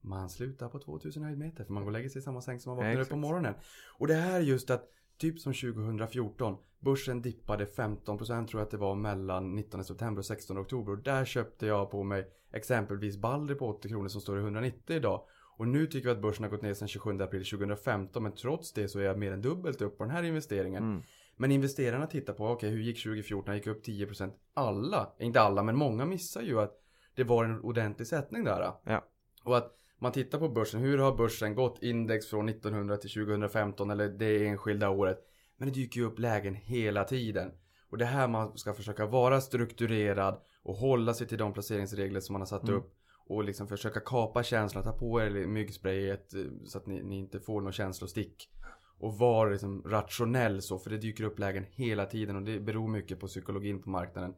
[0.00, 2.70] Man slutar på 2000 höjdmeter för man går och lägger sig i samma säng som
[2.70, 3.54] man vaknar upp på morgonen.
[3.98, 6.56] Och det här är just att Typ som 2014.
[6.78, 10.92] Börsen dippade 15% tror jag att det var mellan 19 september och 16 oktober.
[10.92, 14.96] Och där köpte jag på mig exempelvis Balder på 80 kronor som står i 190
[14.96, 15.22] idag.
[15.58, 18.22] Och nu tycker vi att börsen har gått ner sedan 27 april 2015.
[18.22, 20.82] Men trots det så är jag mer än dubbelt upp på den här investeringen.
[20.82, 21.02] Mm.
[21.36, 23.54] Men investerarna tittar på, okej hur gick 2014?
[23.54, 24.32] Gick upp 10%.
[24.54, 26.82] Alla, inte alla, men många missar ju att
[27.14, 28.72] det var en ordentlig sättning där.
[28.84, 29.04] Ja.
[29.44, 33.90] Och att man tittar på börsen, hur har börsen gått index från 1900 till 2015
[33.90, 35.18] eller det enskilda året.
[35.56, 37.52] Men det dyker ju upp lägen hela tiden.
[37.90, 42.32] Och det här man ska försöka vara strukturerad och hålla sig till de placeringsregler som
[42.32, 42.74] man har satt Mm.
[42.76, 42.92] upp.
[43.28, 47.40] och liksom försöka kapa känslan, ta på er myggsprayet eh, så att ni, ni inte
[47.40, 48.48] får någon känslostick.
[48.98, 52.88] Och vara liksom rationell så, för det dyker upp lägen hela tiden och det beror
[52.88, 54.34] mycket på psykologin på marknaden.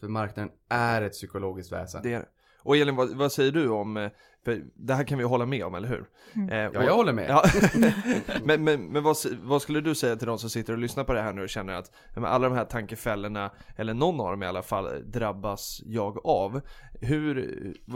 [0.00, 2.02] För marknaden är ett psykologiskt väsen.
[2.02, 2.28] Det är det.
[2.62, 4.10] Och Elin, vad, vad, säger du om, eh,
[4.44, 6.08] för det här kan vi hålla med om, eller hur?
[6.34, 6.48] Mm.
[6.48, 7.30] Eh, Ja, jag håller med.
[7.30, 7.44] Ja.
[8.44, 11.12] men men, men vad, vad skulle du säga till de som sitter och lyssnar på
[11.12, 14.46] det här nu och känner att alla de här tankefällorna, eller någon av dem i
[14.46, 16.60] alla fall, drabbas jag av?
[17.00, 17.38] Hur,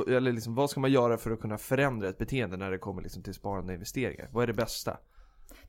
[0.09, 3.03] eller liksom, vad ska man göra för att kunna förändra ett beteende när det kommer
[3.03, 4.29] liksom till sparande och investeringar?
[4.33, 4.97] Vad är det bästa?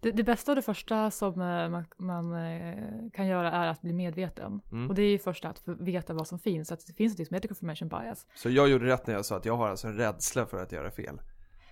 [0.05, 2.75] Det, det bästa och det första som eh, man, man eh,
[3.13, 4.61] kan göra är att bli medveten.
[4.71, 4.89] Mm.
[4.89, 7.35] Och det är ju först att veta vad som finns, att det finns något som
[7.35, 8.25] heter confirmation bias.
[8.35, 10.71] Så jag gjorde rätt när jag sa att jag har alltså en rädsla för att
[10.71, 11.21] göra fel.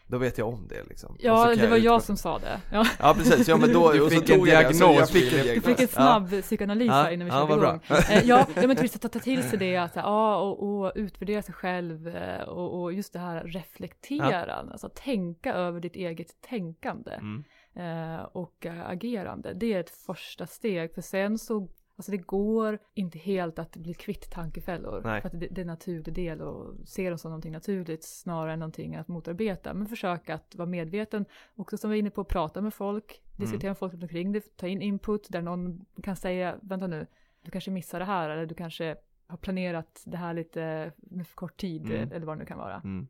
[0.07, 1.17] Då vet jag om det liksom.
[1.19, 2.61] Ja, det var jag som sa det.
[2.71, 2.87] Ja.
[2.99, 5.65] Ja precis, ja men då, Du fick en jag diagnos, jag fick en diagnos.
[5.65, 7.79] Du fick en snabb psykoanalys Ja, här innan vi ja, körde vad igång.
[7.87, 7.97] bra.
[7.97, 11.41] Eh, ja, ja, men just att ta till sig det, att ja, och, och utvärdera
[11.41, 17.11] sig själv eh, och, och just det här reflektera, alltså tänka över ditt eget tänkande
[17.13, 17.43] Mm.
[17.73, 19.53] Eh, och äh, agerande.
[19.53, 23.93] Det är ett första steg, för sen så Alltså det går inte helt att bli
[23.93, 25.01] kvitt tankefällor.
[25.03, 25.21] Nej.
[25.21, 28.53] För att det, det är en naturlig del och se dem som någonting naturligt snarare
[28.53, 29.73] än någonting att motarbeta.
[29.73, 31.25] Men försök att vara medveten.
[31.55, 34.31] Också som vi är inne på, att prata med folk, diskutera med folk runt omkring
[34.31, 37.07] dig, ta in input där någon kan säga, vänta nu,
[37.41, 38.95] du kanske missar det här eller du kanske
[39.27, 42.11] har planerat det här lite med för kort tid Mm.
[42.11, 42.75] eller vad det nu kan vara.
[42.75, 43.07] Mm.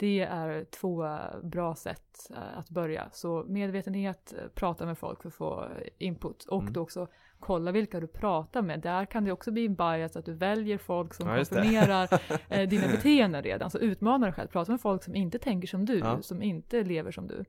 [0.00, 1.08] Det är två
[1.42, 3.08] bra sätt eh, att börja.
[3.12, 6.72] Så medvetenhet, eh, prata med folk för att få input och Mm.
[6.72, 7.06] då också
[7.40, 8.80] kolla vilka du pratar med.
[8.80, 12.08] Där kan det också bli en bias att du väljer folk som Ja, konfirmerar
[12.48, 13.70] eh, dina beteenden redan.
[13.70, 16.22] Så utmana dig själv, prata med folk som inte tänker som du, Ja.
[16.22, 17.44] som inte lever som du.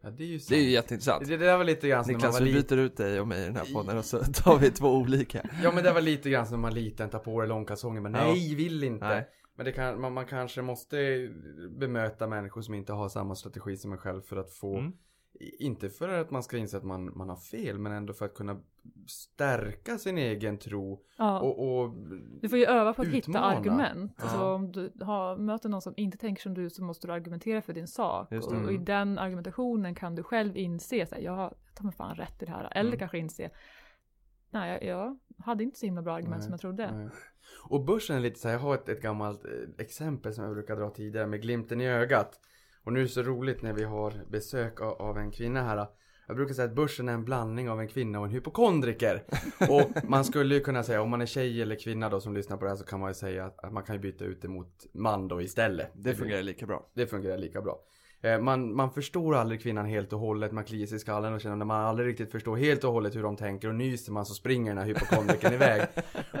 [0.00, 0.48] Ja, det är ju sant.
[0.48, 1.28] Det är ju jätteintressant.
[1.28, 3.20] Det, det där var lite grann som när man Niklas, var vi byter ut dig
[3.20, 5.42] och mig i den här podden och så tar vi två olika.
[5.62, 8.14] Ja men det var lite grann som när man liten, ta på dig långkalsonger, men
[8.14, 8.24] Ja.
[8.24, 9.08] nej, vill inte.
[9.08, 9.28] Nej.
[9.56, 11.28] Men det kan, man, man kanske måste
[11.70, 14.92] bemöta människor som inte har samma strategi som en själv för att få, Mm.
[15.58, 18.34] inte för att man ska inse att man, man har fel, men ändå för att
[18.34, 18.60] kunna
[19.06, 21.40] stärka sin egen tro Ja.
[21.40, 21.94] och, och
[22.40, 23.46] Du får ju öva på att hitta Utmana.
[23.46, 24.12] argument.
[24.16, 24.22] Ja.
[24.24, 27.62] Alltså om du har, möter någon som inte tänker som du så måste du argumentera
[27.62, 28.32] för din sak.
[28.32, 28.84] Och, och i Mm.
[28.84, 32.68] den argumentationen kan du själv inse, här, jag tar mig fan rätt i det här.
[32.72, 32.98] Eller Mm.
[32.98, 33.50] kanske inse,
[34.50, 36.92] nej jag, jag hade inte så himla bra argument Nej, som jag trodde.
[36.92, 37.08] Nej.
[37.54, 40.52] Och börsen är lite så här, jag har ett, ett gammalt eh, exempel som jag
[40.52, 42.40] brukar dra tidigare med glimten i ögat.
[42.84, 45.86] Och nu är det så roligt när vi har besök av, av en kvinna här.
[46.26, 49.22] Jag brukar säga att börsen är en blandning av en kvinna och en hypokondriker.
[49.70, 52.56] och man skulle ju kunna säga, om man är tjej eller kvinna då som lyssnar
[52.56, 54.48] på det här så kan man ju säga att, att man kan byta ut det
[54.48, 55.90] mot man då istället.
[55.94, 56.90] Det fungerar lika bra.
[56.94, 57.80] Det fungerar lika bra.
[58.26, 61.40] Eh, Man, man förstår aldrig kvinnan helt och hållet, man kliar sig i skallen och
[61.40, 64.26] känner att man aldrig riktigt förstår helt och hållet hur de tänker och nyser man
[64.26, 65.82] så springer den här hypokondrikern iväg.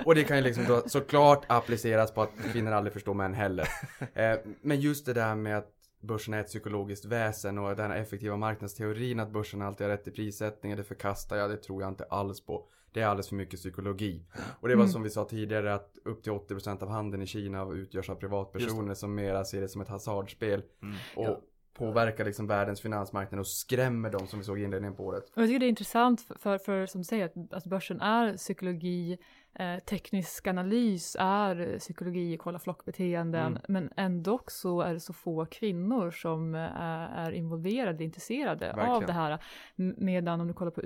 [0.04, 3.68] Och det kan ju liksom då såklart appliceras på att kvinnor aldrig förstår män heller.
[4.14, 7.98] Eh, Men just det där med att börsen är ett psykologiskt väsen och den här
[7.98, 11.90] effektiva marknadsteorin att börsen alltid har rätt i prissättningen, det förkastar jag, det tror jag
[11.90, 12.68] inte alls på.
[12.92, 14.22] Det är alldeles för mycket psykologi.
[14.60, 14.92] Och det var Mm.
[14.92, 18.94] som vi sa tidigare att upp till 80% av handeln i Kina utgörs av privatpersoner
[18.94, 20.62] som mera ser det som ett hasardspel.
[20.82, 20.94] Mm.
[21.16, 21.42] Och.
[21.76, 25.24] Påverkar liksom världens finansmarknad och skrämmer dem som vi såg i inledningen på året.
[25.34, 28.00] Och jag tycker det är intressant för, för, för som du säger att, att börsen
[28.00, 29.18] är psykologi,
[29.58, 33.62] eh, teknisk analys är psykologi, kolla flockbeteenden, Mm.
[33.68, 36.60] men ändå så är det så få kvinnor som eh,
[37.18, 39.06] är involverade, intresserade av Verkligen.
[39.06, 39.38] det här.
[39.96, 40.80] Medan om du kollar på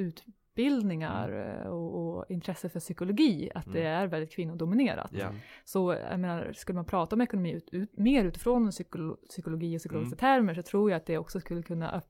[0.51, 5.11] utbildningar eh, och, och intresse för psykologi, att det är väldigt kvinnodominerat.
[5.12, 5.32] Ja.
[5.64, 9.80] Så jag menar, skulle man prata om ekonomi ut, ut, mer utifrån psykolo, psykologi och
[9.80, 12.09] psykologiska termer så tror jag att det också skulle kunna öpp,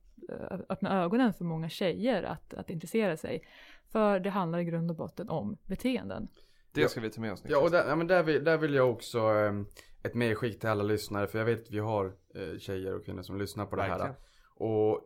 [0.68, 3.43] öppna ögonen för många tjejer att, att intressera sig.
[3.93, 6.28] För det handlar i grund och botten om beteenden.
[6.72, 8.74] Det ska vi ta med oss Ja, och där, ja, men där, vill, där vill
[8.74, 9.53] jag också eh,
[10.03, 13.22] ett medskick till alla lyssnare, för jag vet att vi har eh, tjejer och kvinnor
[13.22, 14.07] som lyssnar på det Verkligen.
[14.07, 14.16] här.
[14.62, 15.01] Och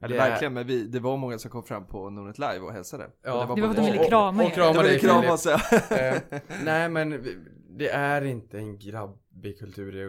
[0.00, 2.58] Eller det är- verkligen, men vi, det var många som kom fram på Nordnet Live
[2.60, 3.10] och hälsade.
[3.22, 3.32] Ja.
[3.48, 4.54] Och Det var för att de ville krama och, och er.
[4.54, 5.06] krama Det var dig det
[5.46, 5.96] ja.
[5.96, 7.24] Eh, nej men
[7.68, 10.08] det är inte en grabbig kultur i det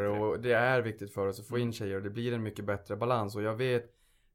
[0.00, 0.08] det.
[0.08, 2.64] och det är viktigt för oss att få in tjejer och det blir en mycket
[2.64, 3.84] bättre balans och jag vet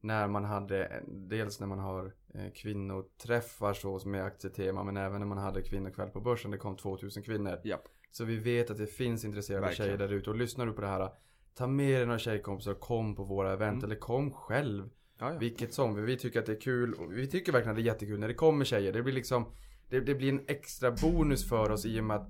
[0.02, 5.20] när man hade, dels när man har eh, kvinnoträffar så som är aktietema men även
[5.20, 7.60] när man hade kvinnokväll på börsen, det kom 2000 kvinnor.
[7.64, 7.84] Japp.
[8.12, 9.88] Så vi vet att det finns intresserade Verkligen.
[9.88, 11.10] tjejer där ute och lyssnar du på det här
[11.58, 13.86] Ta med dig några tjejkompisar och kom på våra event Mm.
[13.86, 14.90] eller kom själv
[15.20, 15.40] Ja, ja.
[15.40, 17.94] vilket som, vi tycker att det är kul och vi tycker verkligen att det är
[17.94, 18.94] jättekul när det kommer tjejer.
[18.94, 19.46] Det blir liksom
[19.90, 22.30] Det, det blir en extra bonus för oss i och med att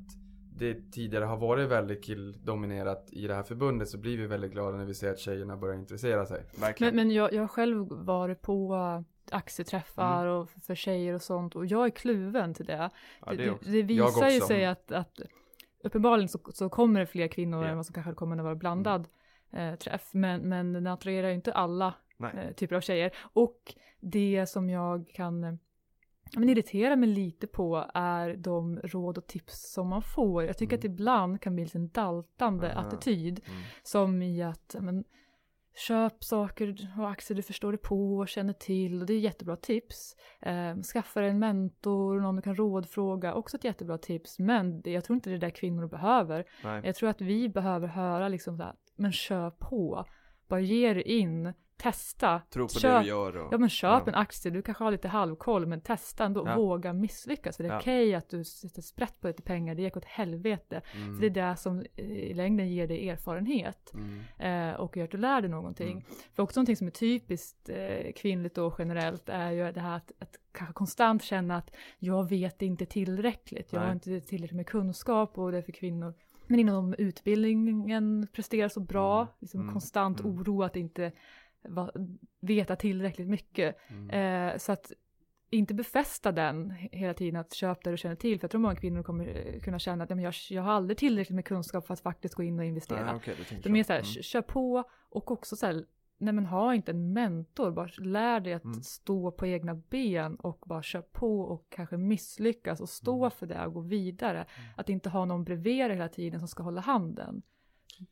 [0.60, 4.78] det tidigare har varit väldigt killdominerat i det här förbundet så blir vi väldigt glada
[4.78, 6.44] när vi ser att tjejerna börjar intressera sig.
[6.60, 6.96] Verkligen.
[6.96, 8.76] Men, men jag, jag har själv varit på
[9.32, 10.34] aktieträffar Mm.
[10.38, 12.90] och för tjejer och sånt och jag är kluven till det.
[13.26, 15.20] ja, det, det det, visar ju sig att, att
[15.84, 17.70] uppenbarligen så, så kommer det fler kvinnor Ja.
[17.70, 19.08] än vad som kanske kommer att vara blandad
[19.52, 20.10] eh, träff.
[20.14, 21.94] Men, men den attraherar ju inte alla
[22.34, 23.12] eh, typer av tjejer.
[23.34, 25.54] Och det som jag kan eh,
[26.38, 30.44] men irritera mig lite på är de råd och tips som man får.
[30.44, 30.80] Jag tycker Mm.
[30.80, 32.88] att ibland kan bli en daltande Aha.
[32.88, 33.42] attityd.
[33.48, 33.62] Mm.
[33.84, 35.04] Som i att men,
[35.78, 39.02] köp saker och aktier du förstår dig på och känner till.
[39.02, 40.16] Och det är jättebra tips.
[40.42, 43.34] Eh, skaffa dig en mentor, någon du kan rådfråga.
[43.34, 44.40] Också ett jättebra tips.
[44.40, 46.46] Men jag tror inte det är det där kvinnor behöver.
[46.64, 46.82] Nej.
[46.86, 50.06] Jag tror att vi behöver höra liksom så här, men kör på.
[50.48, 52.42] Bara ge dig in, testa.
[52.50, 53.54] Tro på det köp, du gör och...
[53.54, 54.12] Ja men köp Ja.
[54.12, 56.56] en aktie, du kanske har lite halvkoll men testa ändå, Ja.
[56.56, 57.58] våga misslyckas.
[57.58, 57.80] För det är Ja.
[57.80, 60.82] okej att du sätter sprätt på lite pengar, det gick åt helvete.
[60.96, 61.16] Mm.
[61.16, 64.72] För det är det som i längden ger dig erfarenhet Mm.
[64.72, 65.92] eh, och gör att du lär dig någonting.
[65.92, 66.04] Mm.
[66.36, 70.12] För också någonting som är typiskt eh, kvinnligt och generellt är ju det här att,
[70.20, 73.94] att kanske konstant känna att jag vet inte tillräckligt, jag har Nej.
[73.94, 76.14] inte tillräckligt med kunskap och det är för kvinnor.
[76.50, 79.28] Men inom utbildningen presterar så bra, Mm.
[79.40, 79.74] liksom Mm.
[79.74, 80.32] konstant Mm.
[80.32, 81.12] oro att inte
[81.68, 81.92] va,
[82.40, 83.76] veta tillräckligt mycket.
[83.90, 84.10] Mm.
[84.52, 84.92] Eh, så att
[85.50, 88.40] inte befästa den he- hela tiden, att köpa det du känner till.
[88.40, 90.72] För jag tror många kvinnor kommer eh, kunna känna att "Ja, men jag, jag har
[90.72, 93.00] aldrig tillräckligt med kunskap för att faktiskt gå in och investera.
[93.64, 93.94] Det är mer så.
[93.94, 94.24] här, Mm.
[94.24, 95.86] kör på och också så här,
[96.18, 98.82] nej men ha inte en mentor, bara lär dig att Mm.
[98.84, 103.32] stå på egna ben och bara kör på och kanske misslyckas och stå Mm.
[103.32, 104.46] för det och gå vidare.
[104.78, 107.42] Att inte ha någon bredvid hela tiden som ska hålla handen.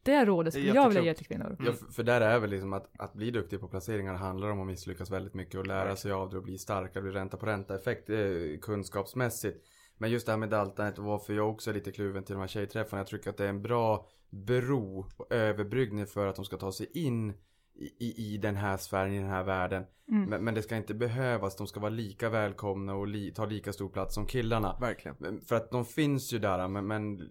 [0.03, 1.57] Det rådet skulle jag vilja ge till kvinnor.
[1.59, 4.67] Ja, för, där är väl liksom att, att bli duktig på placeringar handlar om att
[4.67, 7.75] misslyckas väldigt mycket och lära sig av det och bli starkare, bli ränta på ränta
[7.75, 8.17] effekt eh,
[8.61, 9.65] kunskapsmässigt.
[9.97, 12.39] Men just det här med daltandet och varför jag också är lite kluven till de
[12.39, 12.99] här tjejträffarna.
[12.99, 16.71] Jag tycker att det är en bra bro och överbryggning för att de ska ta
[16.71, 17.33] sig in
[17.77, 19.83] i, i, den här sfären, i den här världen.
[20.09, 20.29] Mm.
[20.29, 23.73] Men, men det ska inte behövas, de ska vara lika välkomna och li, ta lika
[23.73, 24.77] stor plats som killarna.
[24.79, 25.41] Verkligen.
[25.41, 27.29] För att de finns ju där men, men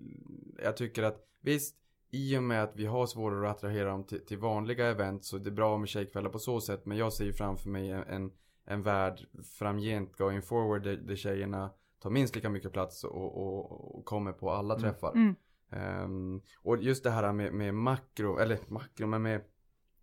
[0.63, 1.77] jag tycker att visst
[2.15, 5.39] i och med att vi har svårare att attrahera dem till, till vanliga event så
[5.39, 8.03] det är bra med tjejkvällar på så sätt men jag ser ju framför mig en,
[8.03, 8.33] en,
[8.65, 9.27] en värld
[9.59, 14.33] framgent going forward där, där tjejerna tar minst lika mycket plats och, och, och kommer
[14.33, 14.83] på alla Mm.
[14.83, 15.13] träffar.
[15.13, 15.35] Mm.
[15.71, 19.41] Ehm, och just det här med, med makro, eller makro men med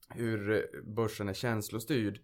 [0.10, 2.20] hur börsen är känslostyrd.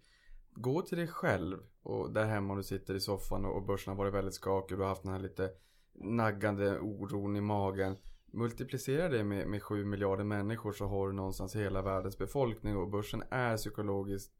[0.52, 3.90] Gå till dig själv och där hemma om du sitter i soffan och och börsen
[3.90, 5.50] har varit väldigt skakig och du har haft den här lite
[5.94, 7.96] naggande oron i magen.
[8.30, 12.88] Multiplicera det med, med 7 miljarder människor så har du någonstans hela världens befolkning och
[12.88, 14.32] börsen är psykologiskt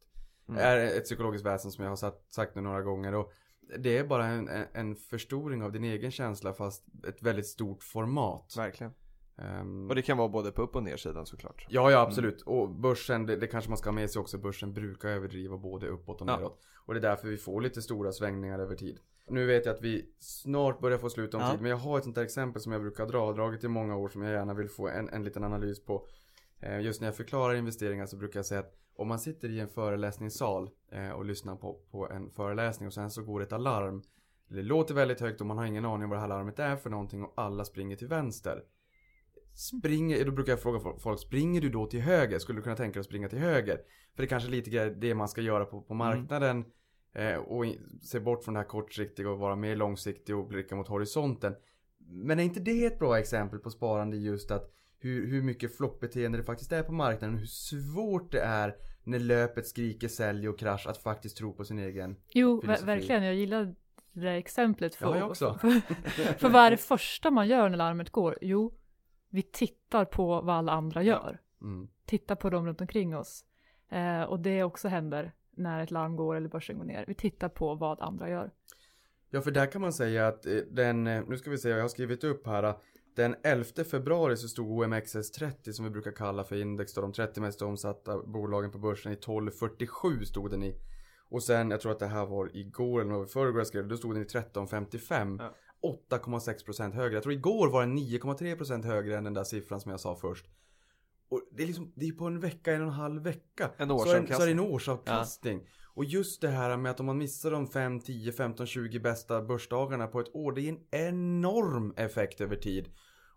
[0.48, 0.60] Mm.
[0.60, 3.32] är ett psykologiskt väsen som jag har sagt, sagt nu några gånger och
[3.78, 8.54] det är bara en, en- förstoring av din egen känsla fast ett väldigt stort format.
[8.56, 8.92] Verkligen.
[9.38, 11.66] Ehm, Och det kan vara både på upp och nersidan såklart.
[11.70, 12.42] Ja, ja absolut.
[12.42, 14.38] Och börsen, det, det kanske man ska ha med sig också.
[14.38, 16.36] Börsen brukar överdriva både uppåt och Ja.
[16.36, 16.60] neråt.
[16.86, 18.98] Och det är därför vi får lite stora svängningar över tid.
[19.30, 21.50] Nu vet jag att vi snart börjar få slut om Ja.
[21.50, 21.60] tid.
[21.60, 23.26] Men jag har ett sånt här exempel som jag brukar dra.
[23.26, 26.06] Har dragit i många år som jag gärna vill få en, en liten analys på.
[26.60, 29.60] Eh, Just när jag förklarar investeringar så brukar jag säga att om man sitter i
[29.60, 34.02] en föreläsningssal eh, och lyssnar på, på en föreläsning och sen så går ett alarm.
[34.48, 36.76] Det låter väldigt högt och man har ingen aning om vad det här larmet är
[36.76, 38.62] för någonting och alla springer till vänster.
[39.54, 42.38] Springer, då brukar jag fråga folk, springer du då till höger?
[42.38, 43.76] Skulle du kunna tänka dig att springa till höger?
[44.14, 46.58] För det är kanske lite det man ska göra på, på marknaden.
[46.58, 46.64] Eh,
[47.46, 50.88] och i- se bort från det här kortsiktiga och vara mer långsiktig och blicka mot
[50.88, 51.54] horisonten.
[51.98, 56.38] Men är inte det ett bra exempel på sparande just att hur, hur mycket flockbeteende
[56.38, 60.58] det faktiskt är på marknaden och hur svårt det är när löpet skriker sälj och
[60.58, 62.16] krasch att faktiskt tro på sin egen.
[62.32, 62.86] Jo, Filosofi.
[62.86, 63.22] verkligen.
[63.24, 63.64] Jag gillar
[64.12, 64.94] det där exemplet.
[64.94, 65.58] För, Ja, jag också.
[65.60, 65.80] För,
[66.38, 68.38] för vad är det första man gör när larmet går?
[68.40, 68.74] Jo,
[69.30, 71.40] vi tittar på vad alla andra gör.
[71.62, 71.88] Mm.
[72.06, 73.44] Titta på dem runt omkring oss.
[73.90, 77.04] Eh, och det också händer när ett larm går eller börsen går ner.
[77.08, 78.50] Vi tittar på vad andra gör.
[79.30, 81.80] Ja, för där kan man säga att eh, den, eh, nu ska vi se, jag
[81.82, 82.62] har skrivit upp här.
[82.62, 82.74] eh,
[83.16, 87.40] Den 11 februari så stod OMXS30 som vi brukar kalla för index då, de 30
[87.40, 90.74] mest omsatta bolagen på börsen i 1247 stod den i.
[91.30, 94.14] Och sen, jag tror att det här var igår eller förrgår jag skrev då stod
[94.14, 95.38] den i 1355.
[95.40, 95.54] Ja.
[96.10, 97.14] 8,6% högre.
[97.14, 100.46] Jag tror igår var den 9,3% högre än den där siffran som jag sa först.
[101.28, 103.70] Och det är liksom, det är på en vecka, en och en halv vecka.
[103.76, 104.74] En Så är, så är det en årsavkastning.
[104.74, 105.60] årsavkastning.
[105.98, 109.42] Och just det här med att om man missar de 5, 10, 15, 20 bästa
[109.42, 110.52] börsdagarna på ett år.
[110.52, 112.88] Det är en enorm effekt över tid.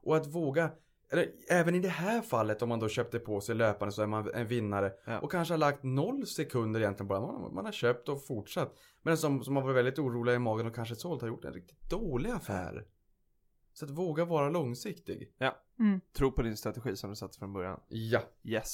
[0.04, 0.72] Och att våga,
[1.12, 4.08] eller även i det här fallet om man då köpte på sig löpande så är
[4.08, 4.92] man en vinnare.
[5.06, 5.20] Ja.
[5.20, 7.20] Och kanske har lagt noll sekunder egentligen bara.
[7.20, 8.76] Man, man har köpt och fortsatt.
[9.02, 11.54] Men som, som har varit väldigt oroliga i magen och kanske sålt har gjort en
[11.54, 12.86] riktigt dålig affär.
[13.74, 15.32] Så att våga vara långsiktig.
[15.80, 16.02] Mm.
[16.18, 17.80] Tro på din strategi som du satt från början.
[17.88, 18.22] Ja.
[18.44, 18.68] Yes.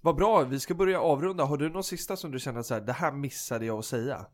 [0.00, 1.44] Vad bra, vi ska börja avrunda.
[1.44, 4.26] Har du någon sista som du känner så här, det här missade jag att säga?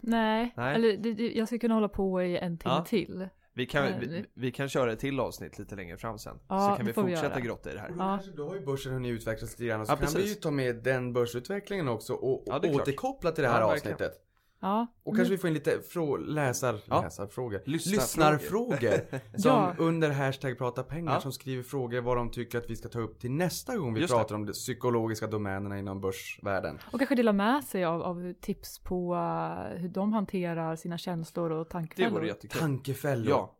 [0.00, 0.74] Nej, Nej.
[0.74, 2.84] eller det, det, jag ska kunna hålla på i en timme Ja.
[2.84, 3.28] till.
[3.56, 6.38] Vi kan, Nej, vi, det- vi kan köra ett till avsnitt lite längre fram sen.
[6.48, 7.40] Ja, så kan vi vi fortsätta göra.
[7.40, 7.92] grotta i det här.
[7.98, 8.20] Ja.
[8.36, 10.40] då har ju börsen hunnit utvecklas lite grann så Ja, kan vi ju precis.
[10.40, 13.94] ta med den börsutvecklingen också och, Ja, återkoppla till det här Ja, verkligen.
[13.94, 14.23] avsnittet.
[14.64, 14.86] Ja.
[15.04, 17.02] Och kanske vi får in lite frå- läsar, Ja.
[17.02, 17.60] läsarfrågor.
[17.64, 18.80] Lyssnarfrågor.
[18.80, 19.20] Lyssnarfrågor.
[19.38, 19.74] som Ja.
[19.78, 21.20] under hashtag prata pengar Ja.
[21.20, 24.00] som skriver frågor vad de tycker att vi ska ta upp till nästa gång vi
[24.00, 24.18] Just det.
[24.18, 26.78] pratar om de psykologiska domänerna inom börsvärlden.
[26.92, 31.50] Och kanske dela med sig av, av tips på eh, hur de hanterar sina känslor
[31.50, 32.10] och Det tankefällor.
[32.10, 32.60] vore jättekul.
[32.60, 33.30] Tankefällor.
[33.30, 33.54] Ja.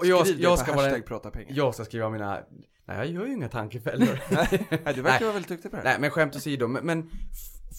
[0.00, 1.48] Och jag, Skriv det jag ska vara prata pengar.
[1.56, 2.38] jag ska skriva mina,
[2.84, 4.20] nej jag gör ju inga tankefällor.
[4.84, 5.90] Nej, du verkar vara väldigt duktig på det här.
[5.90, 7.10] Nej men skämt åsido, men, men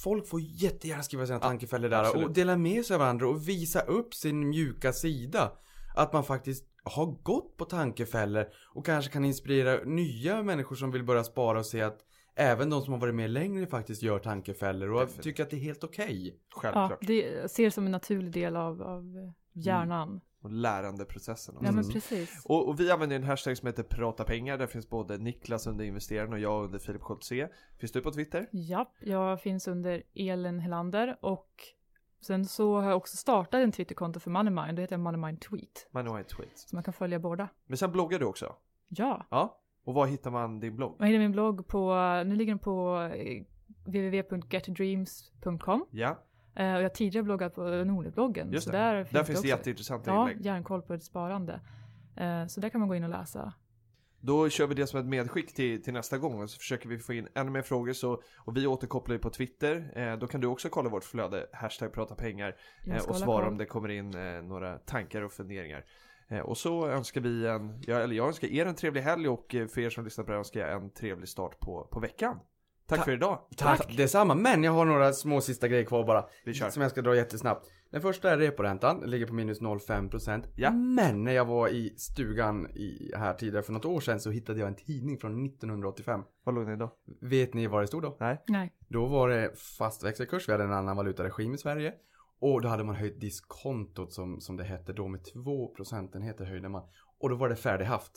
[0.03, 2.27] folk får jättegärna skriva sina tankefällor där absolut.
[2.27, 5.51] och dela med sig av andra och visa upp sin mjuka sida.
[5.95, 11.03] Att man faktiskt har gått på tankefällor och kanske kan inspirera nya människor som vill
[11.03, 11.99] börja spara och se att
[12.35, 15.23] även de som har varit med längre faktiskt gör tankefällor och Definitivt.
[15.23, 16.39] tycker att det är helt okej.
[16.55, 16.97] Ja, Självklart.
[17.01, 19.03] det jag ser det som en naturlig del av, av
[19.53, 20.21] hjärnan.
[20.41, 21.55] Och lärandeprocessen.
[21.55, 21.65] också.
[21.65, 21.93] Ja, men Mm.
[21.93, 22.45] precis.
[22.45, 24.57] Och, och vi använder en hashtag som heter prata pengar.
[24.57, 27.49] Där finns både Niklas under investeraren och jag under Filip Scholtze.
[27.79, 28.49] Finns du på Twitter?
[28.51, 31.49] Ja, jag finns under Elin Helander och
[32.21, 34.75] sen så har jag också startat en Twitterkonto för Moneymind.
[34.75, 35.87] Det heter Moneymind Tweet.
[35.93, 36.59] En tweet.
[36.59, 37.49] Så man kan följa båda.
[37.65, 38.55] Men sen bloggar du också?
[38.89, 39.55] Ja, Ja.
[39.83, 40.95] Och var hittar man din blogg?
[40.99, 41.93] man hittar min blogg på,
[42.25, 43.43] nu ligger den på eh,
[43.85, 45.85] www.getdreams.com.
[45.91, 46.19] Ja,
[46.65, 48.51] och jag har tidigare bloggat på Nordnet-bloggen.
[48.51, 48.77] just så det.
[48.77, 49.47] där Där finns, finns det det också.
[49.47, 50.45] jätteintressanta Ja, inlägg.
[50.45, 51.61] järnkoll på ett sparande.
[52.15, 53.53] Eh, så där kan man gå in och läsa.
[54.21, 56.99] Då kör vi det som ett medskick till, till nästa gång och så försöker vi
[56.99, 59.91] få in ännu mer frågor så, och vi återkopplar ju på Twitter.
[59.95, 62.55] Eh, då kan du också kolla vårt flöde, hashtag prata pengar
[62.85, 65.85] Jag eh, och svara om det kommer in eh, några tankar och funderingar.
[66.27, 69.55] Eh, och så önskar vi en, ja, eller jag önskar er en trevlig helg och
[69.55, 72.39] eh, för er som lyssnar på det önskar jag en trevlig start på, på veckan.
[72.89, 73.39] Tack Ta- för idag.
[73.57, 73.97] Tack.
[73.97, 76.25] Detsamma, men jag har några små sista grejer kvar bara.
[76.45, 76.69] Vi kör.
[76.69, 77.67] Som jag ska dra jättesnabbt.
[77.91, 80.43] Den första är reporäntan, den ligger på minus 0,5%.
[80.55, 80.71] Ja.
[80.71, 84.59] Men när jag var i stugan i, här tidigare för något år sedan så hittade
[84.59, 86.21] jag en tidning från 1985.
[86.43, 86.95] Vad låg ni då?
[87.21, 88.17] Vet ni vad det stod då?
[88.19, 88.43] Nej?
[88.47, 88.73] Nej.
[88.87, 91.93] Då var det fast växelkurs, vi hade en annan valutaregim i Sverige.
[92.39, 96.69] Och då hade man höjt diskontot som, som det hette då med 2 procentenheter höjde
[96.69, 96.83] man.
[97.19, 98.11] Och då var det färdighaft.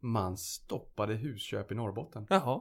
[0.00, 2.26] Man stoppade husköp i Norrbotten.
[2.30, 2.60] Jaha.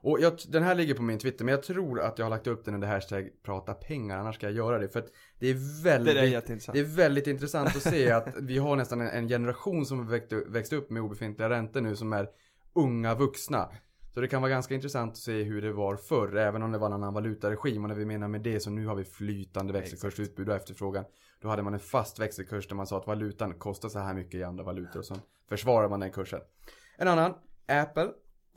[0.00, 2.46] Och jag, den här ligger på min Twitter, men jag tror att jag har lagt
[2.46, 4.88] upp den under hashtag prata pengar, annars ska jag göra det.
[4.88, 8.28] För att det är Det väldigt, där är det är väldigt intressant att se att
[8.40, 12.12] vi har nästan en, en generation som växt, växt upp med obefintliga räntor nu som
[12.12, 12.28] är
[12.72, 13.70] unga vuxna.
[14.14, 16.78] Så det kan vara ganska intressant att se hur det var förr, även om det
[16.78, 17.84] var en annan valutaregim.
[17.84, 21.04] Och när vi menar med det så nu har vi flytande växelkurs, utbud och efterfrågan.
[21.40, 24.34] Då hade man en fast växelkurs där man sa att valutan kostar så här mycket
[24.34, 25.14] i andra valutor och så
[25.48, 26.40] försvarar man den kursen.
[26.96, 27.34] En annan,
[27.68, 28.08] Apple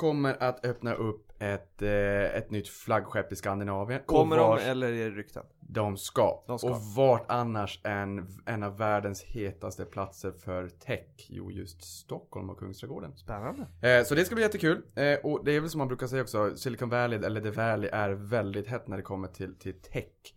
[0.02, 4.02] kommer att öppna upp ett, eh, ett nytt flaggskepp i Skandinavien.
[4.06, 5.44] Kommer och de eller är det rykten?
[5.74, 6.44] de ska.
[6.48, 6.70] De ska.
[6.70, 11.28] Och vart annars än en av världens hetaste platser för tech?
[11.30, 13.18] Jo, just Stockholm och Kungsträdgården.
[13.18, 13.68] Spännande.
[13.82, 14.82] Eh, så det ska bli jättekul.
[14.96, 17.90] Eh, och det är väl som man brukar säga också, Silicon Valley, eller The Valley,
[17.94, 20.34] är väldigt hett när det kommer till, till tech.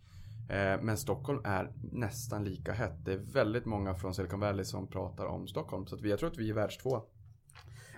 [0.49, 3.05] Eh, men Stockholm är nästan lika hett.
[3.05, 5.85] Det är väldigt många från Silicon Valley som pratar om Stockholm.
[5.85, 7.01] Så att vi, jag tror att vi är världstvåa.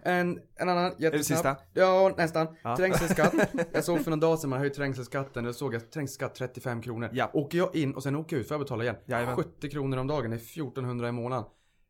[0.07, 1.25] En, en annan jättesnabb.
[1.37, 1.55] sista?
[1.73, 2.47] Ja, nästan.
[2.63, 2.77] Ja.
[2.77, 3.33] Trängselskatt.
[3.73, 5.43] Jag såg för några dagar sedan man höjt trängselskatten.
[5.43, 7.09] Då såg jag trängselskatt 35 kronor.
[7.13, 7.29] Ja.
[7.33, 8.95] Åker jag in och sen åker jag ut får jag betala igen.
[9.05, 9.35] Jajamän.
[9.35, 11.45] 70 kronor om dagen, det är 1400 i månaden.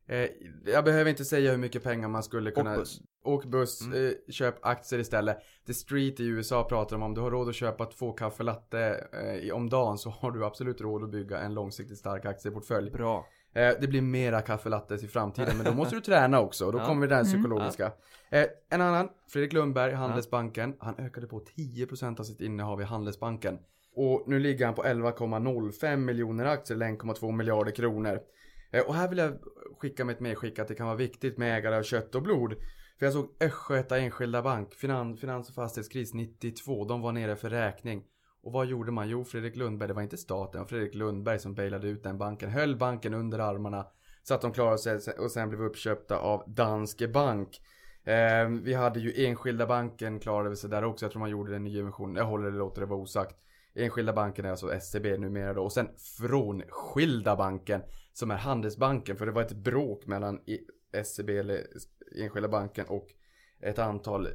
[0.08, 0.28] Eh,
[0.66, 2.76] jag behöver inte säga hur mycket pengar man skulle kunna...
[2.76, 3.00] buss.
[3.24, 4.06] Åk buss, Mm.
[4.06, 5.36] eh, köp aktier istället.
[5.66, 9.04] The Street i USA pratar de om, du har råd att köpa två kaffe latte
[9.46, 12.90] eh, om dagen så har du absolut råd att bygga en långsiktigt stark aktieportfölj.
[12.90, 13.26] Bra.
[13.54, 16.72] Eh, det blir mera kaffe lattes i framtiden, men då måste du träna också och
[16.72, 16.86] då Ja.
[16.86, 17.32] kommer den Mm.
[17.32, 17.92] psykologiska.
[18.30, 20.74] Eh, en annan, Fredrik Lundberg, Handelsbanken.
[20.80, 23.58] Han ökade på 10% av sitt innehav i Handelsbanken.
[23.94, 28.20] Och nu ligger han på 11,05 miljoner aktier, eller 1,2 miljarder kronor.
[28.72, 29.32] Eh, och här vill jag
[29.80, 32.54] skicka med ett medskick att det kan vara viktigt med ägare av kött och blod.
[32.98, 37.50] För jag såg Östgöta Enskilda Bank, finan, finans och fastighetskris 92, de var nere för
[37.50, 38.02] räkning.
[38.42, 39.08] Och vad gjorde man?
[39.08, 42.76] Jo, Fredrik Lundberg, det var inte staten, Fredrik Lundberg som bailade ut den banken, höll
[42.76, 43.86] banken under armarna
[44.22, 47.60] så att de klarade sig och sen blev uppköpta av Danske Bank.
[48.04, 51.64] Eh, vi hade ju Enskilda banken klarade sig där också, jag tror man gjorde en
[51.64, 53.36] nyemission, jag håller det, låter det vara osagt.
[53.74, 57.82] Enskilda banken är alltså SCB numera då och sen Frånskilda banken
[58.12, 60.40] som är Handelsbanken för det var ett bråk mellan
[60.92, 61.66] SCB eller
[62.16, 63.06] Enskilda banken och
[63.60, 64.32] ett antal eh,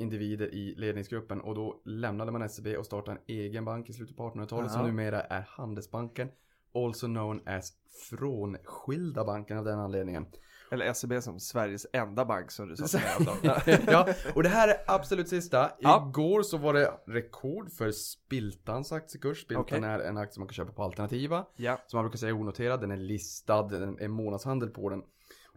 [0.00, 4.16] individer i ledningsgruppen och då lämnade man SCB och startade en egen bank i slutet
[4.16, 6.28] på 1800-talet som numera är Handelsbanken.
[6.74, 7.72] Also known as
[8.10, 10.26] Frånskilda banken av den anledningen.
[10.70, 13.82] Eller SEB som Sveriges enda bank som du sa till mig om.
[13.86, 15.70] ja, och det här är absolut sista.
[15.78, 19.42] Igår så var det rekord för Spiltans aktiekurs.
[19.42, 19.84] Spiltan Okej.
[19.84, 21.44] är en aktie man kan köpa på alternativa.
[21.56, 21.78] Ja.
[21.86, 25.02] Som man brukar säga är onoterad, den är listad, den är månadshandel på den.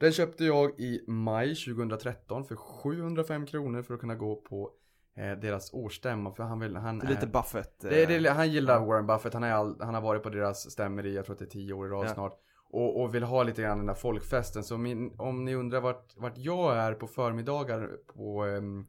[0.02, 4.72] Den köpte jag i maj 2013 för 705 kronor för att kunna gå på
[5.18, 6.32] eh, deras årsstämma.
[6.32, 7.80] För han vill, han Det är lite Buffett.
[7.80, 10.72] det, eh, det, han gillar Warren Buffett, han, är all, han har varit på deras
[10.72, 12.14] stämmor i, jag tror att det är tio år i rad Ja.
[12.14, 12.38] snart.
[12.74, 14.64] Och, och vill ha lite grann den där folkfesten.
[14.64, 18.86] Så min, om ni undrar vart, vart jag är på förmiddagar på ehm,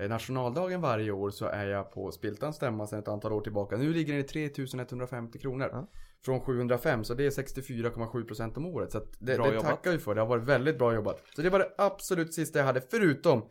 [0.00, 3.76] eh, nationaldagen varje år så är jag på Spiltans stämma sedan ett antal år tillbaka.
[3.76, 5.68] Nu ligger den i 3150 kronor.
[5.72, 5.86] Ja.
[6.24, 8.92] Från 705 så det är 64,7% om året.
[8.92, 9.70] Så det, Bra det jobbat.
[9.70, 10.14] tackar vi för.
[10.14, 11.22] Det har varit väldigt bra jobbat.
[11.36, 13.42] Så det var det absolut sista jag hade förutom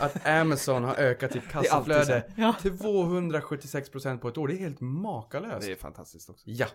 [0.00, 2.24] att Amazon har ökat sitt kassaflöde.
[2.36, 2.54] Ja.
[2.62, 4.48] till 276% på ett år.
[4.48, 5.66] Det är helt makalöst.
[5.66, 6.44] Det är fantastiskt också.
[6.46, 6.66] Ja.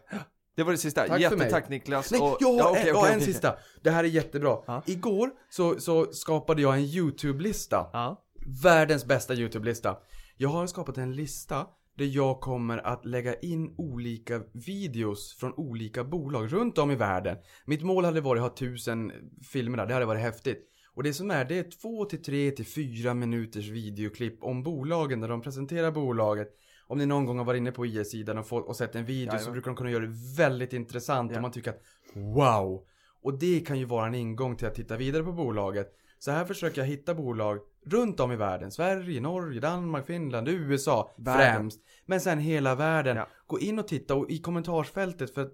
[0.56, 1.08] Det var det sista.
[1.08, 2.12] Tack Jättetack Niklas.
[2.12, 3.56] Nej, och, jag har ja, en, jag har okej, en sista.
[3.82, 4.58] Det här är jättebra.
[4.66, 4.82] Ja.
[4.86, 7.90] Igår så, så skapade jag en YouTube-lista.
[7.94, 8.22] Ja.
[8.64, 9.98] Världens bästa YouTube-lista.
[10.38, 11.68] Jag har skapat en lista
[11.98, 17.38] där jag kommer att lägga in olika videos från olika bolag runt om i världen.
[17.66, 19.12] Mitt mål hade varit att ha tusen
[19.52, 20.72] filmer där, det hade varit häftigt.
[20.94, 25.22] Och det som är, det är två till tre till fyra minuters videoklipp om bolagen
[25.22, 26.48] där de presenterar bolaget.
[26.88, 29.30] Om ni någon gång har varit inne på IS-sidan och, fått- och sett en video
[29.32, 29.54] så Jajamän.
[29.54, 31.38] brukar de kunna göra det väldigt intressant Ja.
[31.38, 31.82] och man tycker att
[32.16, 32.84] wow.
[33.24, 35.88] Och det kan ju vara en ingång till att titta vidare på bolaget.
[36.20, 38.72] Så här försöker jag hitta bolag runt om i världen.
[38.72, 41.56] Sverige, Norge, Danmark, Finland, USA Världen.
[41.56, 41.82] främst.
[42.06, 43.18] Men sen hela världen.
[43.18, 43.28] Ja.
[43.48, 45.52] Gå in och titta och i kommentarsfältet, för att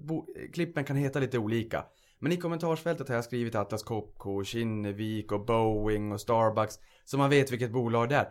[0.53, 1.86] klippen kan heta lite olika.
[2.20, 6.80] Men i kommentarsfältet har jag skrivit Atlas Copco, Kinnevik och Boeing och Starbucks.
[7.05, 8.30] Så man vet vilket bolag det är.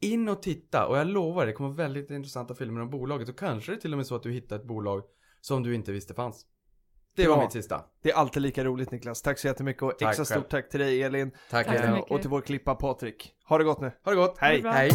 [0.00, 3.28] In och titta och jag lovar det kommer väldigt intressanta filmer om bolaget.
[3.28, 5.02] Och kanske det är till och med så att du hittar ett bolag
[5.40, 6.46] som du inte visste fanns.
[7.16, 7.80] Det var mitt sista.
[8.02, 9.22] Det är alltid lika roligt Niklas.
[9.22, 10.40] Tack så jättemycket och Tack extra själv.
[10.40, 11.30] stort tack till dig Elin.
[11.50, 11.92] Tack, Tack Elin.
[11.94, 12.10] mycket.
[12.10, 13.32] Och till vår klippa Patrik.
[13.48, 13.92] Ha det gott nu.
[14.04, 14.36] Ha det gott.
[14.38, 14.62] Hej.
[14.62, 14.72] bra.
[14.72, 14.90] Hej.